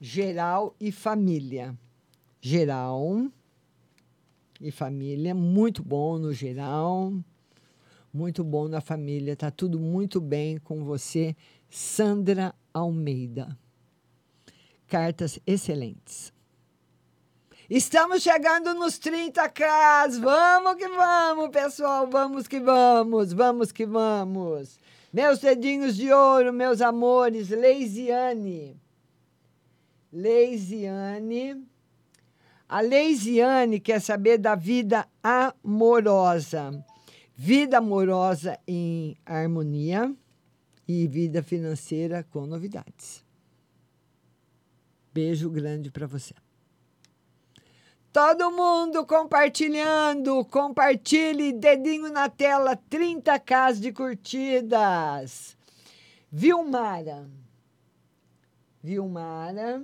[0.00, 1.78] geral e família.
[2.40, 3.26] Geral
[4.58, 7.12] e família, muito bom no geral,
[8.10, 11.36] muito bom na família, tá tudo muito bem com você,
[11.68, 13.54] Sandra Almeida.
[14.86, 16.32] Cartas excelentes.
[17.68, 20.18] Estamos chegando nos 30k.
[20.18, 22.08] Vamos que vamos, pessoal.
[22.10, 23.34] Vamos que vamos.
[23.34, 24.80] Vamos que vamos.
[25.12, 28.76] Meus dedinhos de ouro, meus amores, Leisiane.
[30.12, 31.66] Leisiane.
[32.68, 36.84] A Leisiane quer saber da vida amorosa.
[37.34, 40.14] Vida amorosa em harmonia
[40.86, 43.24] e vida financeira com novidades.
[45.14, 46.34] Beijo grande para você.
[48.12, 55.56] Todo mundo compartilhando, compartilhe, dedinho na tela, 30k de curtidas.
[56.32, 57.28] Vilmara.
[58.82, 59.82] Vilmara.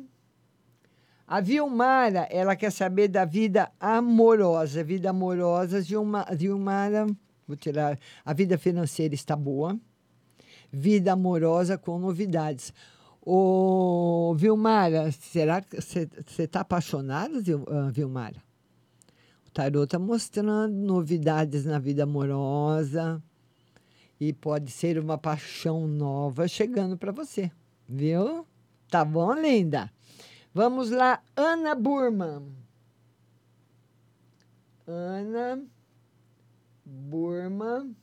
[1.27, 4.83] A Vilmara, ela quer saber da vida amorosa.
[4.83, 7.07] Vida amorosa, Vilma, Vilmara,
[7.47, 7.99] vou tirar.
[8.25, 9.79] A vida financeira está boa.
[10.73, 12.73] Vida amorosa com novidades.
[13.27, 16.07] Ô, Vilmara, será que você
[16.43, 18.37] está apaixonada, ah, Vilmara?
[19.47, 23.23] O tarô está mostrando novidades na vida amorosa
[24.21, 27.51] e pode ser uma paixão nova chegando para você,
[27.89, 28.47] viu?
[28.91, 29.91] Tá bom, linda?
[30.53, 32.43] Vamos lá, Ana Burman.
[34.87, 35.65] Ana
[36.85, 37.97] Burman.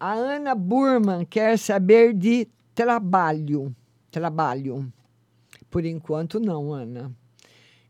[0.00, 3.76] A Ana Burman quer saber de trabalho
[4.12, 4.92] trabalho.
[5.68, 7.10] Por enquanto, não, Ana.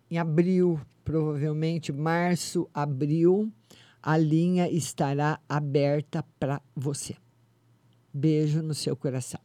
[0.09, 3.53] Em abril, provavelmente março, abril,
[4.01, 7.17] a linha estará aberta para você.
[8.15, 9.41] Beijo no seu coração.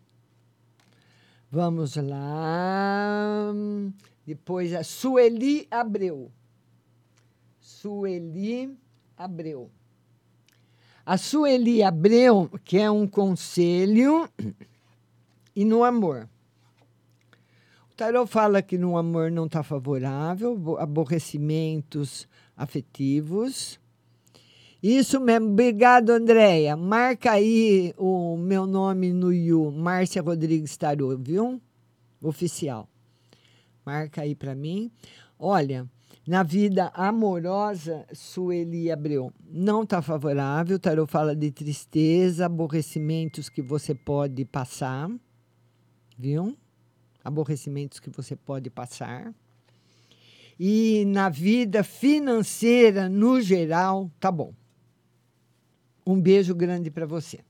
[1.50, 3.54] Vamos lá.
[4.26, 6.32] Depois a Sueli Abreu.
[7.60, 8.78] Sueli
[9.16, 9.72] Abreu.
[11.06, 14.30] A Sueli Abreu quer um conselho
[15.56, 16.28] e no amor
[17.98, 23.80] tarot fala que no amor não está favorável, aborrecimentos afetivos.
[24.82, 25.50] Isso mesmo.
[25.50, 26.78] Obrigado, Andréia.
[26.78, 31.60] Marca aí o meu nome no You, Márcia Rodrigues Tarô, viu?
[32.22, 32.88] Oficial.
[33.84, 34.92] Marca aí para mim.
[35.40, 35.90] Olha,
[36.28, 40.78] na vida amorosa, Sueli Abreu não está favorável.
[40.78, 45.10] Tarô fala de tristeza, aborrecimentos que você pode passar,
[46.16, 46.56] viu?
[47.28, 49.34] Aborrecimentos que você pode passar.
[50.58, 54.54] E na vida financeira, no geral, tá bom.
[56.06, 57.42] Um beijo grande para você.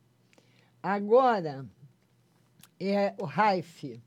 [0.81, 1.63] Agora
[2.79, 4.01] é o Raif.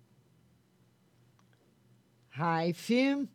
[2.31, 3.29] Raif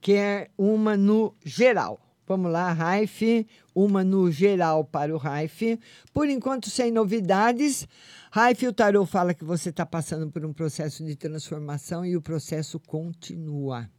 [0.00, 2.00] quer uma no geral.
[2.30, 5.80] Vamos lá, Raif, uma no geral para o Raif.
[6.14, 7.88] Por enquanto, sem novidades.
[8.30, 12.22] Raif, o Tarot fala que você está passando por um processo de transformação e o
[12.22, 13.90] processo continua.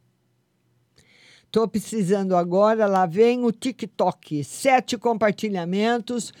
[1.44, 4.42] Estou precisando agora, lá vem o TikTok.
[4.42, 6.32] Sete compartilhamentos.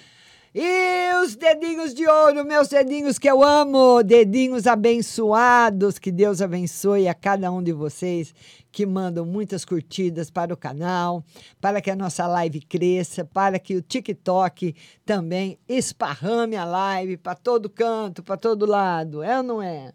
[0.54, 7.08] E os dedinhos de ouro, meus dedinhos que eu amo, dedinhos abençoados, que Deus abençoe
[7.08, 8.34] a cada um de vocês
[8.70, 11.24] que mandam muitas curtidas para o canal,
[11.58, 14.74] para que a nossa live cresça, para que o TikTok
[15.06, 19.94] também esparrame a live para todo canto, para todo lado, é ou não é?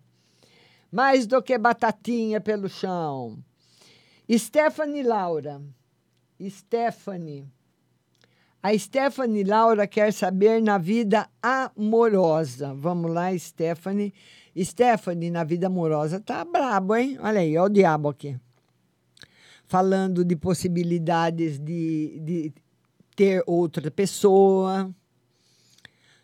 [0.92, 3.38] Mais do que batatinha pelo chão.
[4.28, 5.62] Stephanie Laura.
[6.50, 7.46] Stephanie.
[8.62, 12.74] A Stephanie Laura quer saber na vida amorosa.
[12.74, 14.14] Vamos lá, Stephanie.
[14.58, 17.18] Stephanie, na vida amorosa, tá brabo, hein?
[17.22, 18.36] Olha aí, olha o diabo aqui.
[19.68, 22.54] Falando de possibilidades de, de
[23.16, 24.90] ter outra pessoa.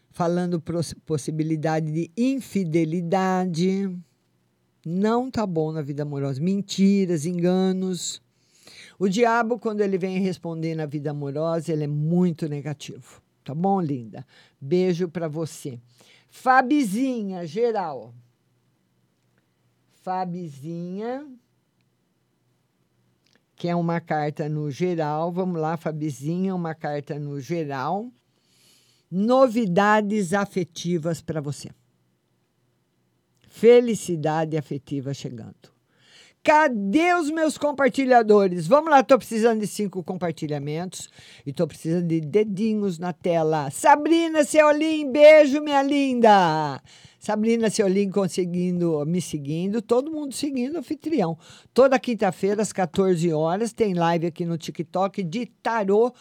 [0.09, 0.61] Falando
[1.05, 3.95] possibilidade de infidelidade.
[4.85, 6.41] Não tá bom na vida amorosa.
[6.41, 8.21] Mentiras, enganos.
[8.99, 13.21] O diabo, quando ele vem responder na vida amorosa, ele é muito negativo.
[13.43, 14.25] Tá bom, linda?
[14.59, 15.79] Beijo para você.
[16.29, 18.13] Fabizinha, geral.
[20.01, 21.27] Fabizinha,
[23.55, 25.31] que é uma carta no geral.
[25.31, 28.11] Vamos lá, Fabizinha, uma carta no geral.
[29.09, 31.69] Novidades afetivas para você.
[33.47, 35.72] Felicidade afetiva chegando.
[36.43, 38.67] Cadê os meus compartilhadores?
[38.67, 41.09] Vamos lá, estou precisando de cinco compartilhamentos
[41.45, 43.71] e estou precisando de dedinhos na tela.
[43.71, 46.81] Sabrina Seolim, beijo, minha linda.
[47.17, 51.37] Sabrina Seolim conseguindo, me seguindo, todo mundo seguindo o anfitrião.
[51.73, 56.11] Toda quinta-feira, às 14 horas, tem live aqui no TikTok de tarô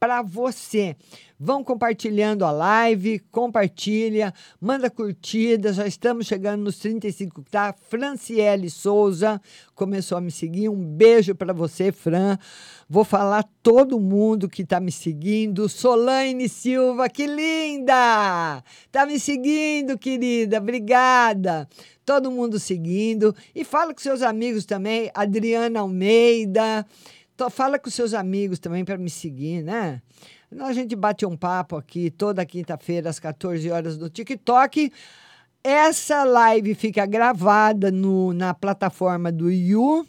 [0.00, 0.96] para você.
[1.38, 5.72] Vão compartilhando a live, compartilha, manda curtida.
[5.72, 7.74] Já estamos chegando nos 35, tá?
[7.88, 9.40] Franciele Souza
[9.74, 10.70] começou a me seguir.
[10.70, 12.38] Um beijo para você, Fran.
[12.88, 15.68] Vou falar todo mundo que está me seguindo.
[15.68, 18.64] Solane Silva, que linda!
[18.90, 20.58] Tá me seguindo, querida.
[20.58, 21.68] Obrigada.
[22.04, 23.34] Todo mundo seguindo.
[23.54, 25.10] E fala com seus amigos também.
[25.14, 26.86] Adriana Almeida.
[27.48, 30.02] Fala com seus amigos também para me seguir, né?
[30.58, 34.92] A gente bate um papo aqui toda quinta-feira, às 14 horas, no TikTok.
[35.62, 40.06] Essa live fica gravada no, na plataforma do You.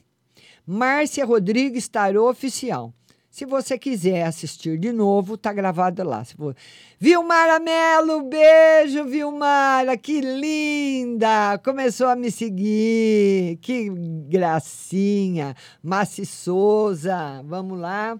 [0.66, 2.94] Márcia Rodrigues Tarô Oficial.
[3.32, 6.22] Se você quiser assistir de novo, tá gravado lá.
[6.22, 6.54] Se for...
[7.00, 11.58] Vilmara Melo, beijo, Vilmara, que linda!
[11.64, 13.90] Começou a me seguir, que
[14.28, 15.56] gracinha.
[15.82, 18.20] Massi Souza, vamos lá.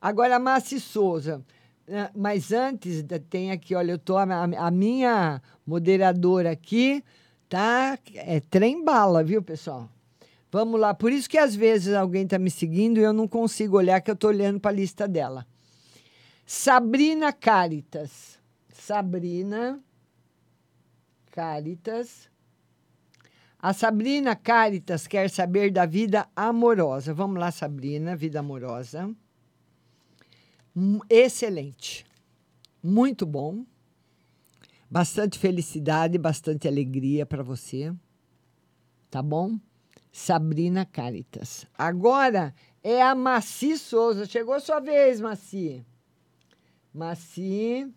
[0.00, 1.40] Agora, Massi Souza.
[1.88, 7.04] Ah, mas antes, tem aqui, olha, eu tô, a, a minha moderadora aqui
[7.48, 9.88] tá é trem bala, viu, pessoal?
[10.50, 10.94] Vamos lá.
[10.94, 14.10] Por isso que às vezes alguém está me seguindo e eu não consigo olhar, que
[14.10, 15.46] eu estou olhando para a lista dela.
[16.46, 18.38] Sabrina Caritas.
[18.72, 19.78] Sabrina
[21.30, 22.30] Caritas.
[23.60, 27.12] A Sabrina Caritas quer saber da vida amorosa.
[27.12, 29.14] Vamos lá, Sabrina, vida amorosa.
[31.10, 32.06] Excelente.
[32.82, 33.66] Muito bom.
[34.90, 37.92] Bastante felicidade, bastante alegria para você.
[39.10, 39.58] Tá bom?
[40.18, 41.66] Sabrina Caritas.
[41.76, 44.26] Agora é a Maci Souza.
[44.26, 45.84] Chegou a sua vez, Maci.
[46.92, 47.92] Maci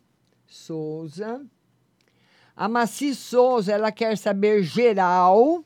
[0.46, 1.46] Souza.
[2.56, 5.64] A Maci Souza, ela quer saber geral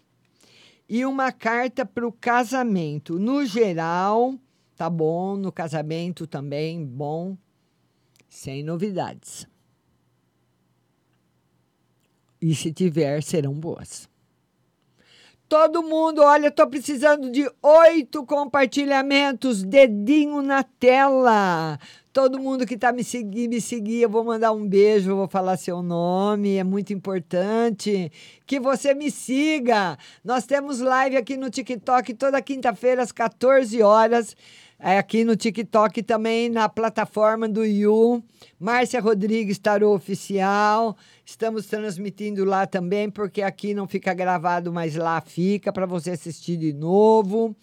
[0.87, 3.19] e uma carta para o casamento.
[3.19, 4.35] No geral,
[4.75, 7.37] Tá bom, no casamento também, bom,
[8.27, 9.47] sem novidades.
[12.41, 14.09] E se tiver, serão boas.
[15.57, 21.79] Todo mundo, olha, estou precisando de oito compartilhamentos, dedinho na tela.
[22.11, 25.55] Todo mundo que está me seguindo, me seguir, eu vou mandar um beijo, vou falar
[25.55, 28.11] seu nome, é muito importante
[28.45, 29.97] que você me siga.
[30.25, 34.35] Nós temos live aqui no TikTok toda quinta-feira às 14 horas.
[34.77, 38.21] É aqui no TikTok também, na plataforma do You.
[38.59, 40.97] Márcia Rodrigues Tarô Oficial.
[41.25, 46.57] Estamos transmitindo lá também, porque aqui não fica gravado, mas lá fica para você assistir
[46.57, 47.55] de novo.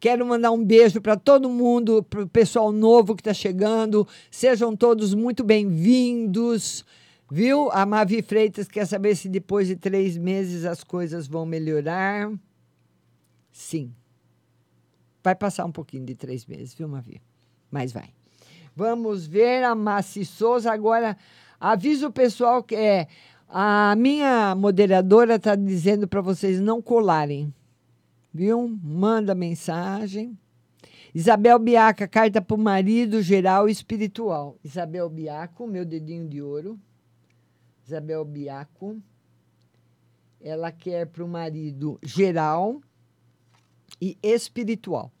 [0.00, 4.06] Quero mandar um beijo para todo mundo, para o pessoal novo que está chegando.
[4.30, 6.84] Sejam todos muito bem-vindos.
[7.30, 7.70] Viu?
[7.70, 12.32] A Mavi Freitas quer saber se depois de três meses as coisas vão melhorar.
[13.52, 13.92] Sim.
[15.22, 17.20] Vai passar um pouquinho de três meses, viu, Mavi?
[17.70, 18.10] Mas vai.
[18.74, 20.72] Vamos ver a Massi Souza.
[20.72, 21.16] Agora,
[21.58, 23.08] aviso o pessoal que é.
[23.48, 27.52] A minha moderadora está dizendo para vocês não colarem.
[28.32, 28.68] Viu?
[28.82, 30.38] Manda mensagem.
[31.12, 34.56] Isabel Biaca, carta para o marido geral espiritual.
[34.64, 36.78] Isabel Biaco, meu dedinho de ouro.
[37.84, 38.96] Isabel Biaco.
[40.40, 42.80] Ela quer para o marido geral
[44.00, 45.12] e espiritual.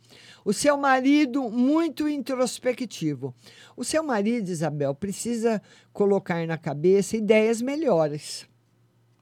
[0.44, 3.34] O seu marido muito introspectivo.
[3.76, 5.62] O seu marido, Isabel, precisa
[5.92, 8.46] colocar na cabeça ideias melhores,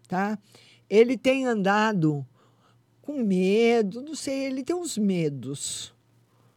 [0.06, 0.38] tá?
[0.88, 2.26] Ele tem andado
[3.02, 5.94] com medo, não sei, ele tem uns medos.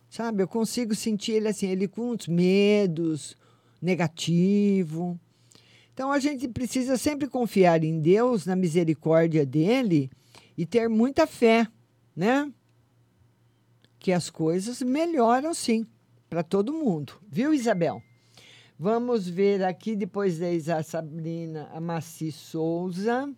[0.09, 0.43] Sabe?
[0.43, 3.37] Eu consigo sentir ele assim, ele com uns medos,
[3.81, 5.19] negativo.
[5.93, 10.09] Então a gente precisa sempre confiar em Deus, na misericórdia dele
[10.57, 11.67] e ter muita fé,
[12.15, 12.51] né?
[14.01, 15.85] Que as coisas melhoram sim
[16.27, 18.01] para todo mundo, viu, Isabel?
[18.79, 23.31] Vamos ver aqui depois da Isa Sabrina, a Maci Souza.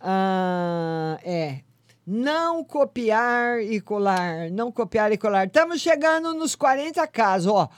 [0.00, 1.62] Ah, é.
[2.06, 4.48] Não copiar e colar.
[4.48, 5.48] Não copiar e colar.
[5.48, 7.68] Estamos chegando nos 40 casos, ó.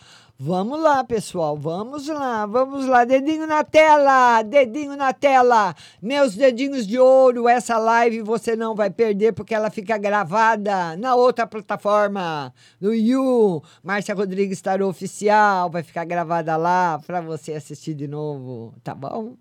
[0.43, 1.55] Vamos lá, pessoal.
[1.55, 3.05] Vamos lá, vamos lá.
[3.05, 5.77] Dedinho na tela, dedinho na tela.
[6.01, 7.47] Meus dedinhos de ouro.
[7.47, 13.63] Essa live você não vai perder porque ela fica gravada na outra plataforma, no You.
[13.83, 15.69] Márcia Rodrigues Tarô Oficial.
[15.69, 19.35] Vai ficar gravada lá para você assistir de novo, tá bom?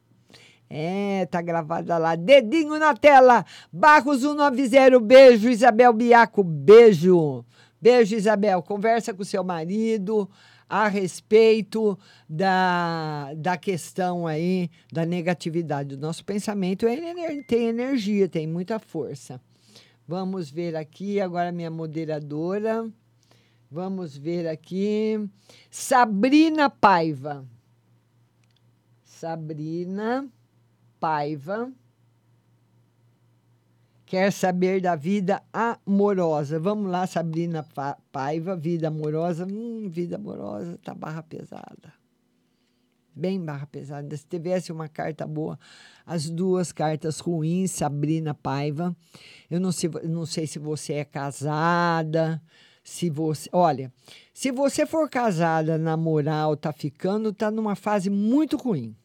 [0.70, 2.16] É, tá gravada lá.
[2.16, 3.46] Dedinho na tela.
[3.72, 5.00] Barros 190.
[5.00, 6.44] Beijo, Isabel Biaco.
[6.44, 7.46] Beijo.
[7.82, 8.62] Beijo, Isabel.
[8.62, 10.30] Conversa com seu marido
[10.70, 11.98] a respeito
[12.30, 15.96] da, da questão aí da negatividade.
[15.96, 19.42] O nosso pensamento é, tem energia, tem muita força.
[20.08, 22.88] Vamos ver aqui agora minha moderadora.
[23.72, 25.28] Vamos ver aqui.
[25.72, 27.46] Sabrina Paiva.
[29.04, 30.28] Sabrina
[31.00, 31.72] Paiva
[34.10, 36.60] quer saber da vida amorosa.
[36.60, 37.64] Vamos lá, Sabrina
[38.12, 39.46] Paiva, vida amorosa.
[39.46, 41.94] Hum, vida amorosa, tá barra pesada.
[43.16, 44.18] Bem barra pesada.
[44.18, 45.60] Se tivesse uma carta boa,
[46.08, 48.98] as duas cartas ruins, Sabrina Paiva.
[49.48, 52.42] Eu não sei, não sei se você é casada,
[52.84, 53.48] se você.
[53.54, 53.94] Olha,
[54.34, 58.96] se você for casada, na moral, tá ficando, tá numa fase muito ruim.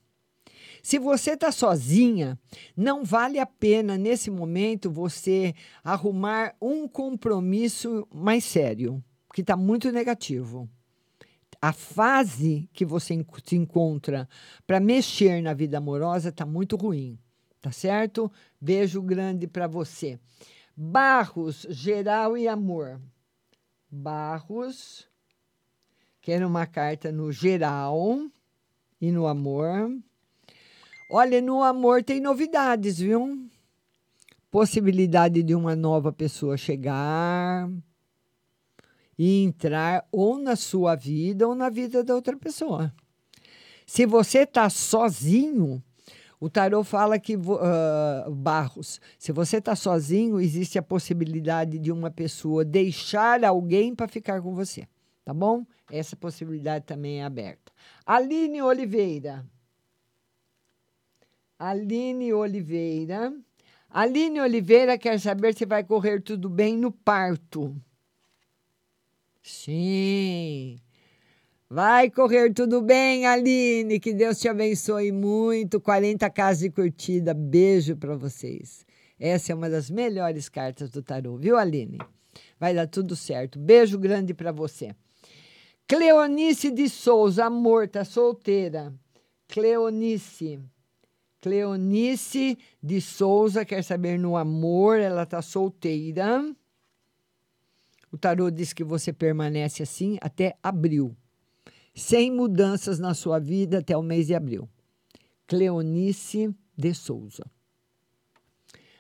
[0.85, 2.39] Se você está sozinha,
[2.77, 9.91] não vale a pena nesse momento você arrumar um compromisso mais sério, que está muito
[9.91, 10.69] negativo.
[11.59, 14.29] A fase que você se encontra
[14.67, 17.19] para mexer na vida amorosa está muito ruim,
[17.63, 18.31] tá certo?
[18.61, 20.21] Beijo grande para você.
[20.77, 23.01] Barros, geral e amor.
[23.91, 25.09] Barros,
[26.21, 28.21] quero uma carta no geral
[29.01, 29.91] e no amor.
[31.09, 33.49] Olha, no amor tem novidades, viu?
[34.51, 37.69] Possibilidade de uma nova pessoa chegar
[39.19, 42.93] e entrar ou na sua vida ou na vida da outra pessoa.
[43.87, 45.83] Se você está sozinho,
[46.41, 52.11] o tarô fala que uh, Barros, se você está sozinho, existe a possibilidade de uma
[52.11, 54.89] pessoa deixar alguém para ficar com você,
[55.25, 55.67] tá bom?
[55.91, 57.73] Essa possibilidade também é aberta.
[58.07, 59.45] Aline Oliveira.
[61.59, 63.33] Aline Oliveira.
[63.89, 67.77] Aline Oliveira quer saber se vai correr tudo bem no parto.
[69.43, 70.79] Sim.
[71.71, 74.01] Vai correr tudo bem, Aline.
[74.01, 75.81] Que Deus te abençoe muito.
[75.81, 77.33] 40 casas de curtida.
[77.35, 78.85] Beijo para vocês.
[79.19, 81.99] Essa é uma das melhores cartas do tarô, viu, Aline?
[82.59, 83.59] Vai dar tudo certo.
[83.59, 84.95] Beijo grande para você.
[85.87, 88.93] Cleonice de Souza, amor, tá solteira.
[89.47, 90.61] Cleonice.
[91.45, 96.43] Cleonice de Souza quer saber no amor, ela está solteira.
[98.11, 101.15] O tarô diz que você permanece assim até abril,
[101.95, 104.67] sem mudanças na sua vida até o mês de abril.
[105.47, 107.45] Cleonice de Souza.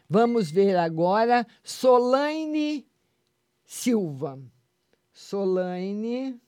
[0.07, 2.87] Vamos ver agora Solaine
[3.65, 4.39] Silva.
[5.15, 6.39] Solaine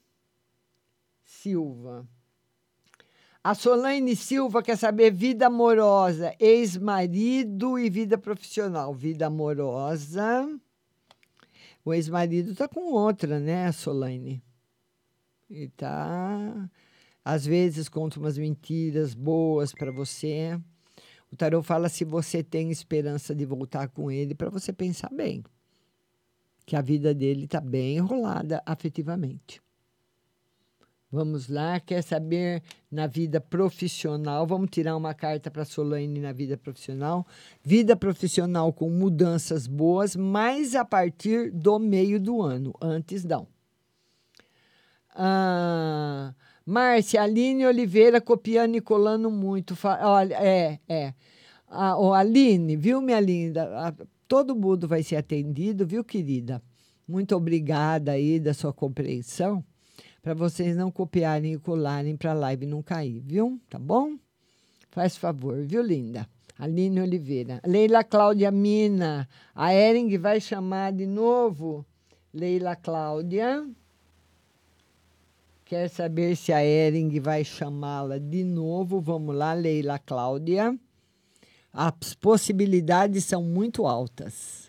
[1.25, 2.07] Silva.
[3.47, 8.93] A Solane Silva quer saber vida amorosa, ex-marido e vida profissional.
[8.93, 10.51] Vida amorosa.
[11.85, 14.43] O ex-marido está com outra, né, Solane?
[15.49, 16.69] E tá.
[17.25, 20.61] Às vezes conta umas mentiras boas para você.
[21.31, 25.45] O tarot fala se você tem esperança de voltar com ele para você pensar bem.
[26.67, 29.63] Que a vida dele está bem enrolada afetivamente.
[31.17, 32.63] Vamos lá, quer saber
[32.93, 34.47] na vida profissional?
[34.47, 37.27] Vamos tirar uma carta para Solane na vida profissional.
[37.65, 42.75] Vida profissional com mudanças boas, mas a partir do meio do ano.
[42.83, 43.49] Antes não.
[45.15, 46.35] Ah,
[46.67, 49.75] Márcia, Aline Oliveira copiando e colando muito.
[50.03, 51.15] Olha, é, é.
[51.67, 53.89] A, Aline, viu, minha linda?
[53.89, 53.95] A-
[54.29, 56.63] todo mundo vai ser atendido, viu, querida?
[57.09, 59.65] Muito obrigada aí da sua compreensão.
[60.27, 63.61] Para vocês não copiarem e colarem para a live não cair, viu?
[63.71, 64.17] Tá bom?
[64.91, 66.29] Faz favor, viu, linda?
[66.59, 67.61] Aline Oliveira.
[67.65, 69.29] Leila Cláudia Mina.
[69.55, 71.87] A Ering vai chamar de novo.
[72.35, 73.65] Leila Cláudia.
[75.65, 79.01] Quer saber se a Ering vai chamá-la de novo?
[79.01, 80.77] Vamos lá, Leila Cláudia.
[81.73, 84.66] As possibilidades são muito altas.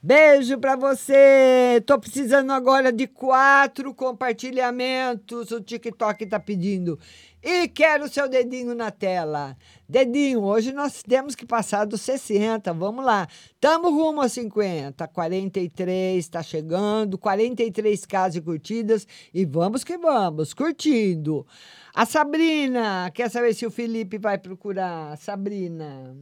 [0.00, 1.82] Beijo para você.
[1.84, 5.50] Tô precisando agora de quatro compartilhamentos.
[5.50, 6.96] O TikTok tá pedindo.
[7.42, 9.56] E quero o seu dedinho na tela.
[9.88, 12.72] Dedinho, hoje nós temos que passar dos 60.
[12.74, 13.26] Vamos lá.
[13.60, 15.08] Tamo rumo a 50.
[15.08, 17.18] 43 está chegando.
[17.18, 19.04] 43 casas curtidas.
[19.34, 20.54] E vamos que vamos.
[20.54, 21.44] Curtindo.
[21.92, 23.10] A Sabrina.
[23.12, 25.18] Quer saber se o Felipe vai procurar?
[25.18, 26.16] Sabrina.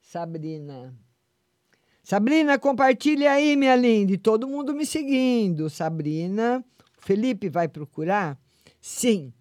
[0.00, 1.01] Sabrina.
[2.02, 4.12] Sabrina, compartilha aí, minha linda.
[4.12, 5.70] E todo mundo me seguindo.
[5.70, 6.64] Sabrina.
[6.98, 8.38] Felipe vai procurar?
[8.80, 9.32] Sim.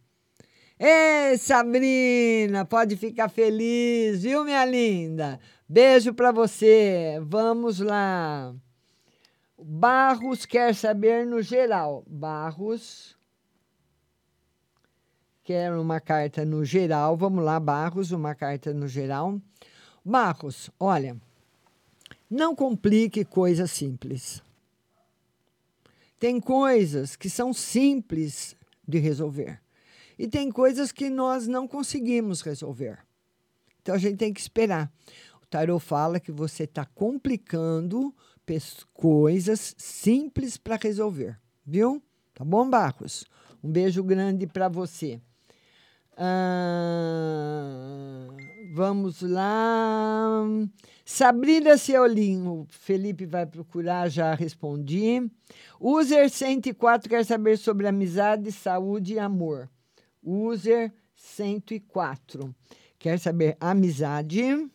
[0.80, 5.40] Ei, Sabrina, pode ficar feliz, viu, minha linda?
[5.70, 7.20] Beijo para você.
[7.22, 8.54] Vamos lá.
[9.58, 12.04] Barros quer saber no geral.
[12.08, 13.16] Barros
[15.44, 17.16] quer uma carta no geral.
[17.16, 19.40] Vamos lá, Barros, uma carta no geral.
[20.04, 21.16] Barros, olha,
[22.32, 24.42] não complique coisas simples.
[26.18, 28.56] Tem coisas que são simples
[28.88, 29.62] de resolver.
[30.18, 33.00] E tem coisas que nós não conseguimos resolver.
[33.82, 34.90] Então a gente tem que esperar.
[35.44, 38.16] O tarot fala que você está complicando
[38.94, 42.04] coisas simples para resolver, viu?
[42.34, 43.26] Tá bom, Barros?
[43.64, 45.22] Um beijo grande para você.
[46.18, 47.68] Ah,
[48.74, 50.44] vamos lá.
[51.06, 55.30] Sabrina Ceolinho, Felipe vai procurar, já respondi.
[55.80, 59.70] User 104 quer saber sobre amizade, saúde e amor.
[60.24, 62.56] User 104
[63.00, 64.70] quer saber amizade.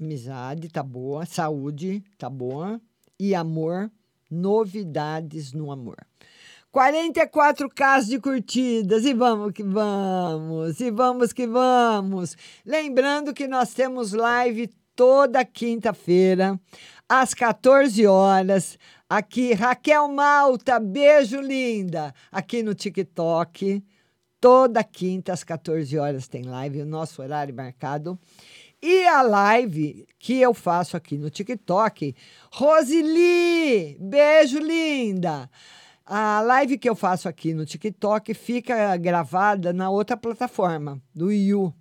[0.00, 1.26] Amizade, tá boa.
[1.26, 2.80] Saúde, tá boa.
[3.18, 3.90] E amor,
[4.30, 5.96] novidades no amor.
[6.74, 9.04] 44 casos de curtidas.
[9.04, 10.80] E vamos que vamos.
[10.80, 12.36] E vamos que vamos.
[12.66, 16.58] Lembrando que nós temos live toda quinta-feira,
[17.08, 18.76] às 14 horas.
[19.08, 22.12] Aqui, Raquel Malta, beijo linda.
[22.32, 23.80] Aqui no TikTok.
[24.40, 28.18] Toda quinta, às 14 horas, tem live, o nosso horário marcado.
[28.82, 32.16] E a live que eu faço aqui no TikTok,
[32.50, 35.48] Roseli, beijo linda.
[36.06, 41.72] A live que eu faço aqui no TikTok fica gravada na outra plataforma, do Yu.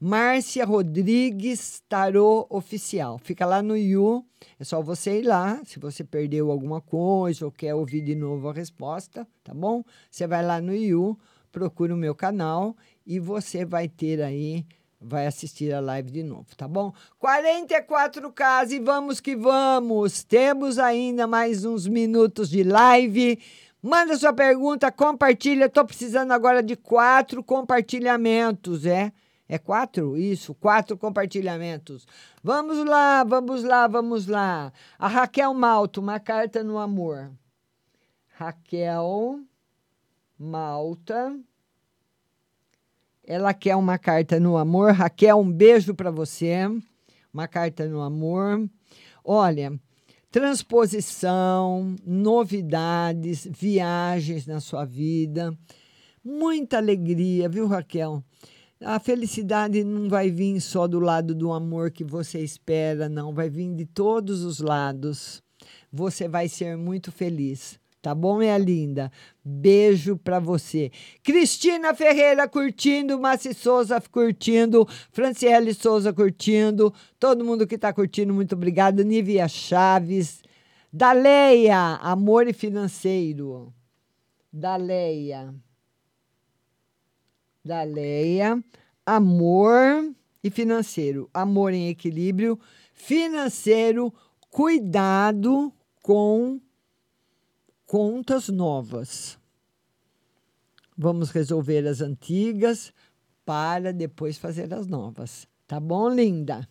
[0.00, 3.18] Márcia Rodrigues Tarô Oficial.
[3.18, 4.26] Fica lá no Yu.
[4.58, 5.62] É só você ir lá.
[5.64, 9.84] Se você perdeu alguma coisa ou quer ouvir de novo a resposta, tá bom?
[10.10, 11.16] Você vai lá no Yu,
[11.52, 12.76] procura o meu canal
[13.06, 14.66] e você vai ter aí
[15.02, 16.92] vai assistir a live de novo, tá bom?
[17.18, 20.22] 44 casas e vamos que vamos.
[20.22, 23.38] Temos ainda mais uns minutos de live.
[23.82, 25.68] Manda sua pergunta, compartilha.
[25.68, 29.12] Tô precisando agora de quatro compartilhamentos, é?
[29.48, 30.16] É quatro?
[30.16, 32.06] Isso, quatro compartilhamentos.
[32.42, 34.72] Vamos lá, vamos lá, vamos lá.
[34.98, 37.30] A Raquel Malto, uma carta no amor.
[38.28, 39.40] Raquel
[40.38, 41.36] Malta.
[43.24, 44.92] Ela quer uma carta no amor.
[44.92, 46.68] Raquel, um beijo para você.
[47.32, 48.68] Uma carta no amor.
[49.24, 49.72] Olha,
[50.30, 55.56] transposição, novidades, viagens na sua vida.
[56.24, 58.22] Muita alegria, viu, Raquel?
[58.84, 63.32] A felicidade não vai vir só do lado do amor que você espera, não.
[63.32, 65.40] Vai vir de todos os lados.
[65.92, 67.78] Você vai ser muito feliz.
[68.02, 69.12] Tá bom, minha linda?
[69.44, 70.90] Beijo pra você.
[71.22, 78.56] Cristina Ferreira curtindo, Massi Souza curtindo, Franciele Souza curtindo, todo mundo que tá curtindo, muito
[78.56, 79.04] obrigado.
[79.04, 80.42] Nívia Chaves,
[80.92, 83.72] Daleia, Amor e Financeiro.
[84.52, 85.54] Daleia.
[87.64, 88.60] Daleia,
[89.06, 90.12] Amor
[90.42, 91.30] e Financeiro.
[91.32, 92.58] Amor em equilíbrio,
[92.92, 94.12] financeiro,
[94.50, 95.72] cuidado
[96.02, 96.60] com
[97.92, 99.38] contas novas.
[100.96, 102.90] Vamos resolver as antigas
[103.44, 105.46] para depois fazer as novas.
[105.66, 106.66] Tá bom, linda?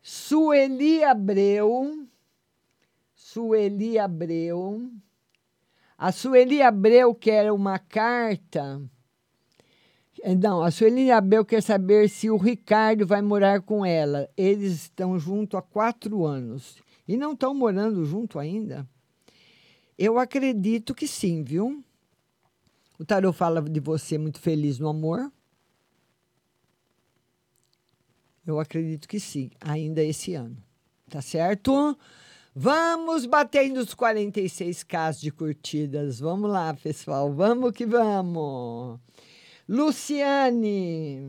[0.00, 2.06] Sueli Abreu.
[3.16, 4.92] Sueli Abreu.
[5.98, 8.80] A Sueli Abreu quer uma carta.
[10.22, 14.30] Eh, Não, a Sueli Abreu quer saber se o Ricardo vai morar com ela.
[14.36, 16.80] Eles estão juntos há quatro anos.
[17.08, 18.88] E não estão morando junto ainda?
[19.98, 21.82] Eu acredito que sim, viu?
[22.98, 25.32] O tarô fala de você muito feliz no amor.
[28.46, 30.56] Eu acredito que sim, ainda esse ano.
[31.08, 31.98] Tá certo?
[32.54, 36.20] Vamos batendo os 46k de curtidas.
[36.20, 37.32] Vamos lá, pessoal.
[37.32, 38.98] Vamos que vamos.
[39.68, 41.20] Luciane.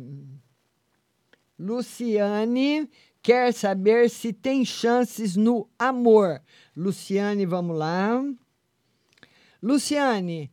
[1.60, 2.89] Luciane
[3.22, 6.41] quer saber se tem chances no amor.
[6.76, 8.23] Luciane, vamos lá.
[9.61, 10.51] Luciane,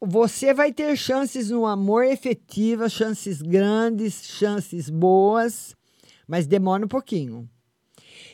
[0.00, 5.74] você vai ter chances no amor efetivas, chances grandes, chances boas,
[6.26, 7.48] mas demora um pouquinho.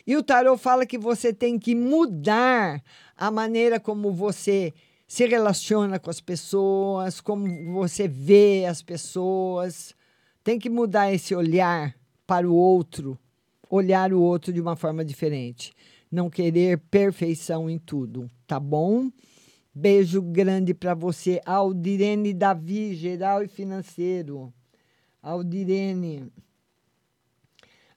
[0.06, 2.82] E o tarot fala que você tem que mudar
[3.16, 4.72] a maneira como você
[5.08, 9.94] se relaciona com as pessoas, como você vê as pessoas.
[10.44, 11.94] Tem que mudar esse olhar
[12.26, 13.18] para o outro,
[13.68, 15.72] olhar o outro de uma forma diferente.
[16.10, 19.10] Não querer perfeição em tudo, tá bom?
[19.78, 24.50] Beijo grande para você, Aldirene Davi, geral e financeiro.
[25.22, 26.32] Aldirene.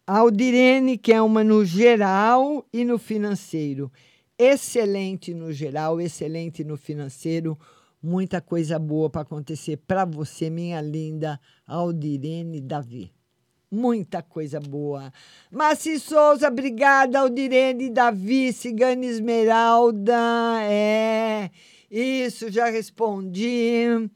[0.05, 3.89] Aldirene, que é uma no geral e no financeiro.
[4.37, 7.57] Excelente no geral, excelente no financeiro.
[8.03, 13.09] Muita coisa boa para acontecer para você, minha linda Aldirene Davi.
[13.71, 15.13] Muita coisa boa.
[15.51, 20.17] Massi Souza, obrigada, Aldirene Davi, Cigana Esmeralda.
[20.63, 21.51] É,
[21.91, 24.09] isso, já respondi.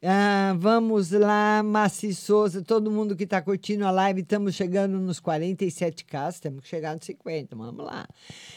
[0.00, 5.20] Ah, vamos lá, Massi Souza, todo mundo que está curtindo a live, estamos chegando nos
[5.20, 8.06] 47k, temos que chegar nos 50, vamos lá.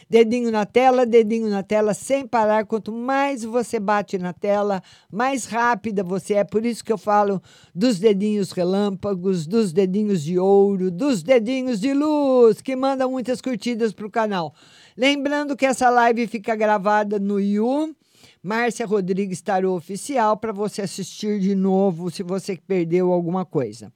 [0.08, 2.68] Dedinho na tela, dedinho na tela, sem parar.
[2.68, 6.44] Quanto mais você bate na tela, mais rápida você é.
[6.44, 7.42] Por isso que eu falo
[7.74, 13.92] dos dedinhos relâmpagos, dos dedinhos de ouro, dos dedinhos de luz, que mandam muitas curtidas
[13.92, 14.54] para o canal.
[14.96, 17.96] Lembrando que essa live fica gravada no You.
[18.44, 23.94] Márcia Rodrigues Tarô Oficial para você assistir de novo se você perdeu alguma coisa.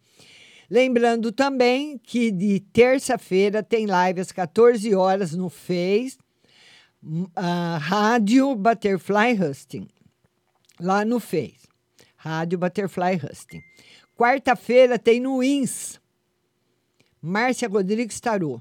[0.69, 6.17] Lembrando também que de terça-feira tem live às 14 horas no Face,
[7.03, 9.87] uh, Rádio Butterfly Husting,
[10.79, 11.65] lá no Face.
[12.25, 13.61] Rádio Butterfly Husting.
[14.17, 16.01] Quarta-feira tem no INS,
[17.21, 18.59] Márcia Rodrigues Tarô.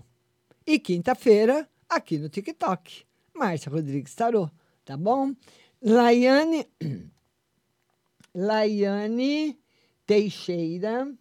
[0.66, 3.04] E quinta-feira, aqui no TikTok,
[3.34, 4.50] Márcia Rodrigues Tarô,
[4.84, 5.34] tá bom?
[5.86, 6.66] Laiane,
[8.34, 9.58] Laiane
[10.06, 11.14] Teixeira.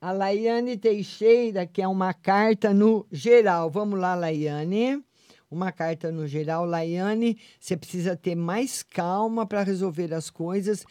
[0.00, 3.68] A Laiane Teixeira, que é uma carta no geral.
[3.68, 5.02] Vamos lá, Laiane.
[5.50, 6.64] Uma carta no geral.
[6.64, 10.84] Laiane, você precisa ter mais calma para resolver as coisas.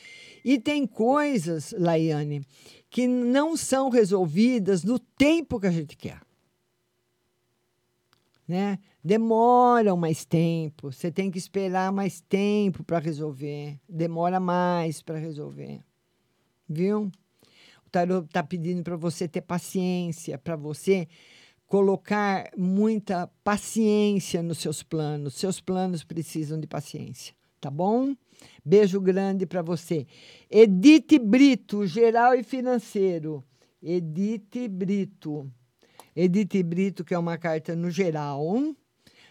[0.43, 2.45] E tem coisas, Laiane,
[2.89, 6.24] que não são resolvidas no tempo que a gente quer.
[8.47, 8.77] Né?
[9.05, 10.91] demoram mais tempo.
[10.91, 13.79] Você tem que esperar mais tempo para resolver.
[13.87, 15.79] Demora mais para resolver.
[16.67, 17.11] Viu?
[17.85, 21.07] O tarot está pedindo para você ter paciência, para você
[21.67, 25.35] colocar muita paciência nos seus planos.
[25.35, 28.15] Seus planos precisam de paciência, tá bom?
[28.65, 30.07] Beijo grande para você.
[30.49, 33.43] Edith Brito, geral e financeiro.
[33.83, 35.47] Edith Brito.
[36.15, 38.73] Edith Brito, que é uma carta no geral.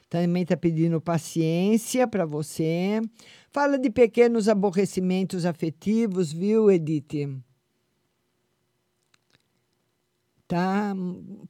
[0.08, 3.00] Também está pedindo paciência para você.
[3.50, 7.42] Fala de pequenos aborrecimentos afetivos, viu, Edith?
[10.46, 10.94] Tá?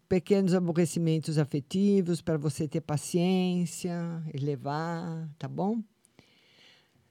[0.09, 5.83] Pequenos aborrecimentos afetivos para você ter paciência, elevar, tá bom?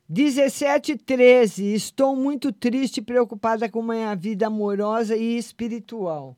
[0.07, 1.73] 17 13.
[1.73, 6.37] Estou muito triste e preocupada com minha vida amorosa e espiritual.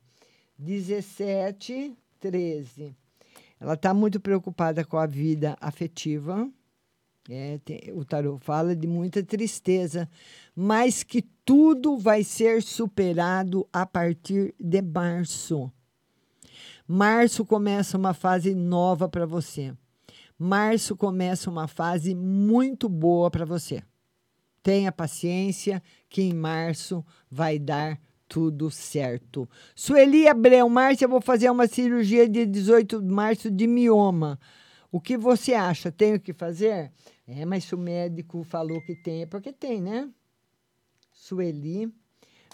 [0.58, 2.96] 17 13.
[3.60, 6.48] Ela está muito preocupada com a vida afetiva.
[7.28, 10.08] É, tem, o tarot fala de muita tristeza,
[10.54, 15.70] mas que tudo vai ser superado a partir de março.
[16.86, 19.74] Março começa uma fase nova para você.
[20.38, 23.82] Março começa uma fase muito boa para você.
[24.62, 27.98] Tenha paciência, que em março vai dar
[28.28, 29.48] tudo certo.
[29.74, 34.38] Sueli Abreu, Márcia, vou fazer uma cirurgia de 18 de março de mioma.
[34.90, 35.90] O que você acha?
[35.92, 36.92] Tenho que fazer?
[37.26, 40.08] É, mas se o médico falou que tem, é porque tem, né?
[41.12, 41.92] Sueli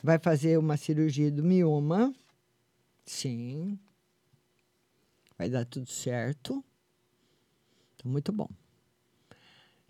[0.02, 2.12] vai fazer uma cirurgia do mioma.
[3.04, 3.78] Sim.
[5.38, 6.64] Vai dar tudo certo.
[8.04, 8.48] Muito bom.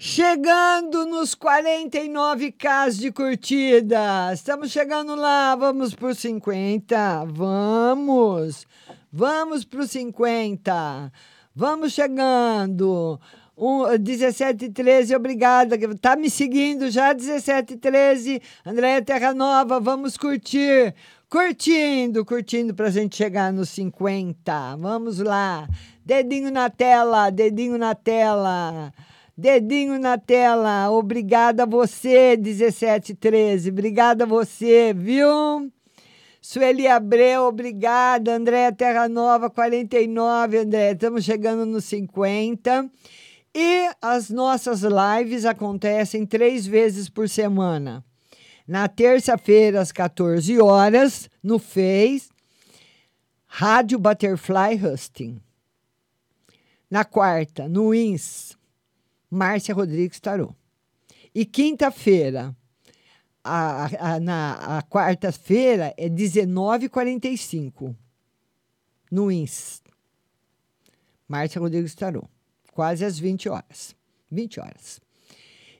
[0.05, 4.33] Chegando nos 49k de curtida.
[4.33, 5.55] Estamos chegando lá.
[5.55, 7.24] Vamos por 50.
[7.27, 8.66] Vamos.
[9.12, 11.12] Vamos para os 50.
[11.55, 13.20] Vamos chegando.
[13.57, 15.79] Um, 17 13, obrigada.
[15.99, 18.43] Tá me seguindo já, 17 13.
[18.66, 20.97] Andréia Terra Nova, vamos curtir.
[21.29, 24.77] Curtindo, curtindo pra gente chegar nos 50.
[24.79, 25.69] Vamos lá.
[26.05, 28.93] Dedinho na tela, dedinho na tela.
[29.37, 30.91] Dedinho na tela.
[30.91, 33.71] Obrigada a você, 1713.
[33.71, 35.71] Obrigada a você, viu?
[36.41, 38.35] Sueli Abreu, obrigada.
[38.35, 40.93] Andréia Terra Nova, 49, André.
[40.93, 42.91] Estamos chegando nos 50.
[43.55, 48.05] E as nossas lives acontecem três vezes por semana.
[48.67, 52.29] Na terça-feira, às 14 horas, no Face,
[53.47, 55.41] Rádio Butterfly Husting.
[56.91, 58.57] Na quarta, no INS,
[59.35, 60.55] Márcia Rodrigues Tarô.
[61.35, 62.55] E quinta-feira,
[63.43, 67.97] a, a, na a quarta-feira, é 19h45,
[69.11, 69.83] no INS.
[71.27, 72.29] Márcia Rodrigues Tarô
[72.73, 73.97] quase às 20 horas.
[74.31, 75.01] 20 horas.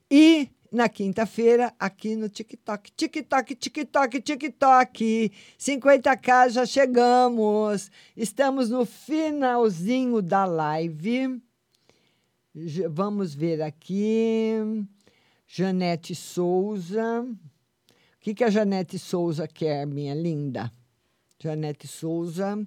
[0.09, 2.91] E na quinta-feira, aqui no TikTok.
[2.91, 5.31] TikTok, TikTok, TikTok.
[5.59, 7.91] 50k já chegamos.
[8.17, 11.39] Estamos no finalzinho da live.
[12.89, 14.85] Vamos ver aqui.
[15.47, 17.21] Janete Souza.
[17.23, 20.71] O que, que a Janete Souza quer, minha linda?
[21.39, 22.63] Janete Souza.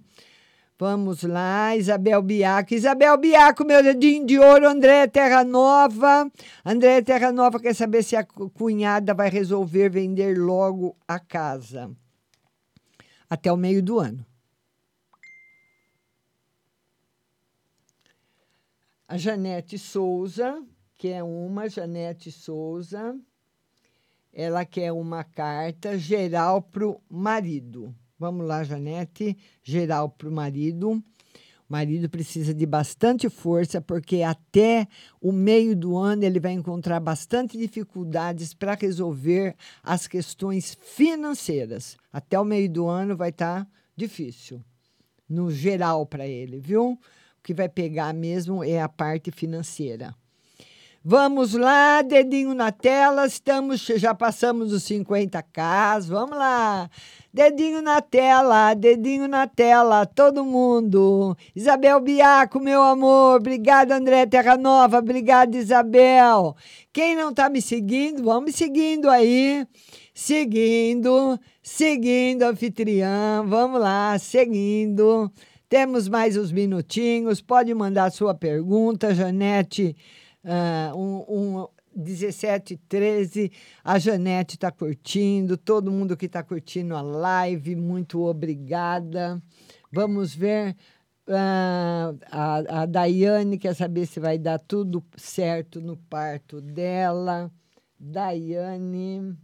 [0.77, 2.75] Vamos lá, Isabel Biaco.
[2.75, 6.31] Isabel Biaco, meu dedinho de ouro, André Terra Nova.
[6.65, 11.91] André Terra Nova quer saber se a cunhada vai resolver vender logo a casa.
[13.31, 14.27] Até o meio do ano.
[19.09, 20.61] A Janete Souza,
[20.99, 23.17] que é uma, Janete Souza,
[24.33, 27.95] ela quer uma carta geral para o marido.
[28.19, 29.39] Vamos lá, Janete.
[29.63, 30.91] Geral para o marido.
[30.91, 31.03] O
[31.69, 34.89] marido precisa de bastante força, porque até
[35.21, 39.55] o meio do ano ele vai encontrar bastante dificuldades para resolver
[39.85, 41.97] as questões financeiras.
[42.13, 44.61] Até o meio do ano vai estar tá difícil,
[45.29, 46.99] no geral para ele, viu?
[47.47, 50.13] Que vai pegar mesmo é a parte financeira.
[51.09, 56.91] Vamos lá, dedinho na tela, estamos, já passamos os 50k, vamos lá.
[57.33, 61.37] Dedinho na tela, dedinho na tela, todo mundo.
[61.55, 66.57] Isabel Biaco, meu amor, obrigada André Terra Nova, obrigada Isabel.
[66.93, 69.65] Quem não está me seguindo, vamos seguindo aí.
[70.13, 75.31] Seguindo, seguindo anfitriã, vamos lá, seguindo.
[75.69, 79.97] Temos mais uns minutinhos, pode mandar sua pergunta, Janete
[80.45, 83.51] uh, um, um 17 13.
[83.83, 89.43] A Janete está curtindo, todo mundo que está curtindo a live, muito obrigada.
[89.91, 90.77] Vamos ver.
[91.27, 97.51] Uh, a, a Daiane quer saber se vai dar tudo certo no parto dela.
[97.99, 99.37] Daiane.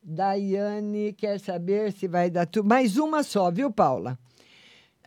[0.00, 2.68] Daiane quer saber se vai dar tudo.
[2.68, 4.16] Mais uma só, viu, Paula?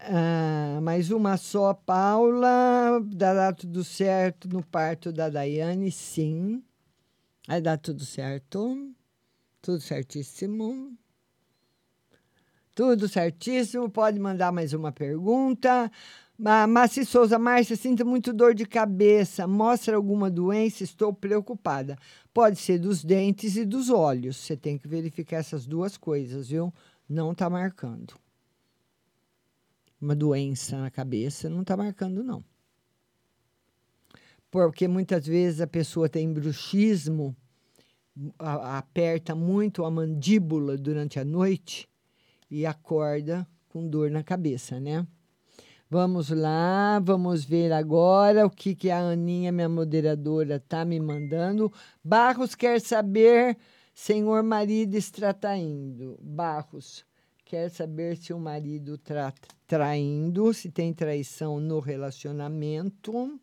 [0.03, 2.99] Ah, mais uma só, Paula.
[3.05, 5.91] Dará tudo certo no parto da Daiane?
[5.91, 6.63] Sim.
[7.47, 8.91] Vai dar tudo certo.
[9.61, 10.97] Tudo certíssimo.
[12.73, 13.91] Tudo certíssimo.
[13.91, 15.91] Pode mandar mais uma pergunta.
[16.67, 19.45] Massi Souza, Márcia, sinto muito dor de cabeça.
[19.45, 20.83] Mostra alguma doença?
[20.83, 21.95] Estou preocupada.
[22.33, 24.37] Pode ser dos dentes e dos olhos.
[24.37, 26.73] Você tem que verificar essas duas coisas, viu?
[27.07, 28.15] Não está marcando
[30.01, 32.43] uma doença na cabeça, não está marcando, não.
[34.49, 37.35] Porque muitas vezes a pessoa tem bruxismo,
[38.37, 41.87] a, aperta muito a mandíbula durante a noite
[42.49, 45.07] e acorda com dor na cabeça, né?
[45.89, 51.71] Vamos lá, vamos ver agora o que, que a Aninha, minha moderadora, está me mandando.
[52.01, 53.57] Barros quer saber,
[53.93, 56.17] senhor marido está traindo.
[56.21, 57.05] Barros,
[57.51, 59.33] quer saber se o marido está
[59.67, 63.37] traindo, se tem traição no relacionamento.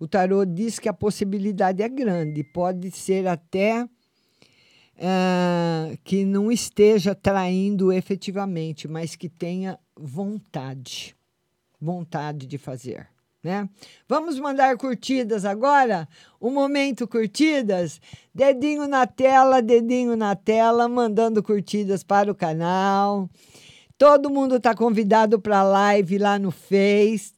[0.00, 3.88] O tarô diz que a possibilidade é grande, pode ser até uh,
[6.02, 11.14] que não esteja traindo efetivamente, mas que tenha vontade,
[11.78, 13.08] vontade de fazer
[13.42, 13.68] né?
[14.08, 16.08] Vamos mandar curtidas agora?
[16.40, 18.00] O momento curtidas,
[18.34, 23.28] dedinho na tela, dedinho na tela, mandando curtidas para o canal.
[23.96, 27.32] Todo mundo está convidado para a live lá no Face.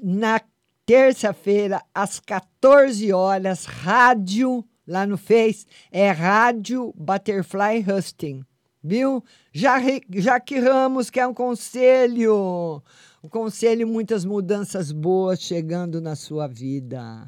[0.00, 0.40] Na
[0.86, 8.42] terça-feira, às 14 horas, rádio, lá no Face, é Rádio Butterfly Husting,
[8.82, 9.22] viu?
[9.52, 12.82] Jaque Ramos, que é um conselho,
[13.22, 17.26] um conselho, muitas mudanças boas chegando na sua vida.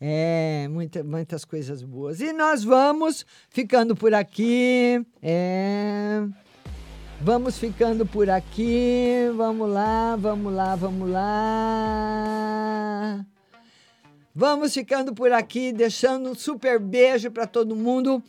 [0.00, 2.20] É, muita, muitas coisas boas.
[2.20, 5.04] E nós vamos ficando por aqui.
[5.20, 6.26] É.
[7.20, 9.30] Vamos ficando por aqui.
[9.36, 11.26] Vamos lá, vamos lá, vamos lá.
[14.32, 18.22] Vamos ficando por aqui, deixando um super beijo para todo mundo,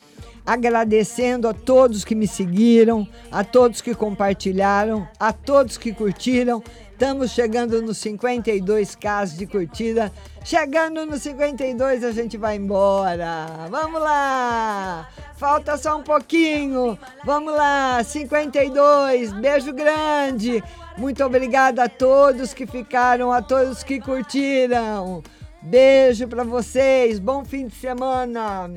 [0.43, 6.63] agradecendo a todos que me seguiram, a todos que compartilharam, a todos que curtiram.
[6.91, 10.11] Estamos chegando nos 52 casos de curtida.
[10.43, 13.67] Chegando nos 52, a gente vai embora.
[13.69, 15.07] Vamos lá!
[15.37, 16.97] Falta só um pouquinho.
[17.23, 19.33] Vamos lá, 52.
[19.33, 20.63] Beijo grande.
[20.97, 25.21] Muito obrigada a todos que ficaram, a todos que curtiram.
[25.61, 27.19] Beijo para vocês.
[27.19, 28.69] Bom fim de semana.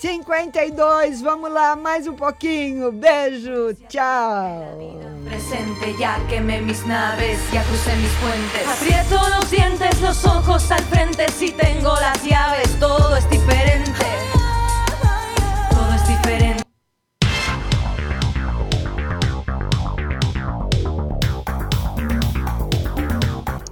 [0.00, 2.92] 52, vamos lá, mais um pouquinho.
[2.92, 4.78] Beijo, tchau.
[5.24, 8.68] Presente, ya quemé mis naves, ya crucé mis puentes.
[8.68, 11.26] Aprieto los dientes, los ojos al frente.
[11.30, 14.04] Si tengo las llaves, todo es diferente.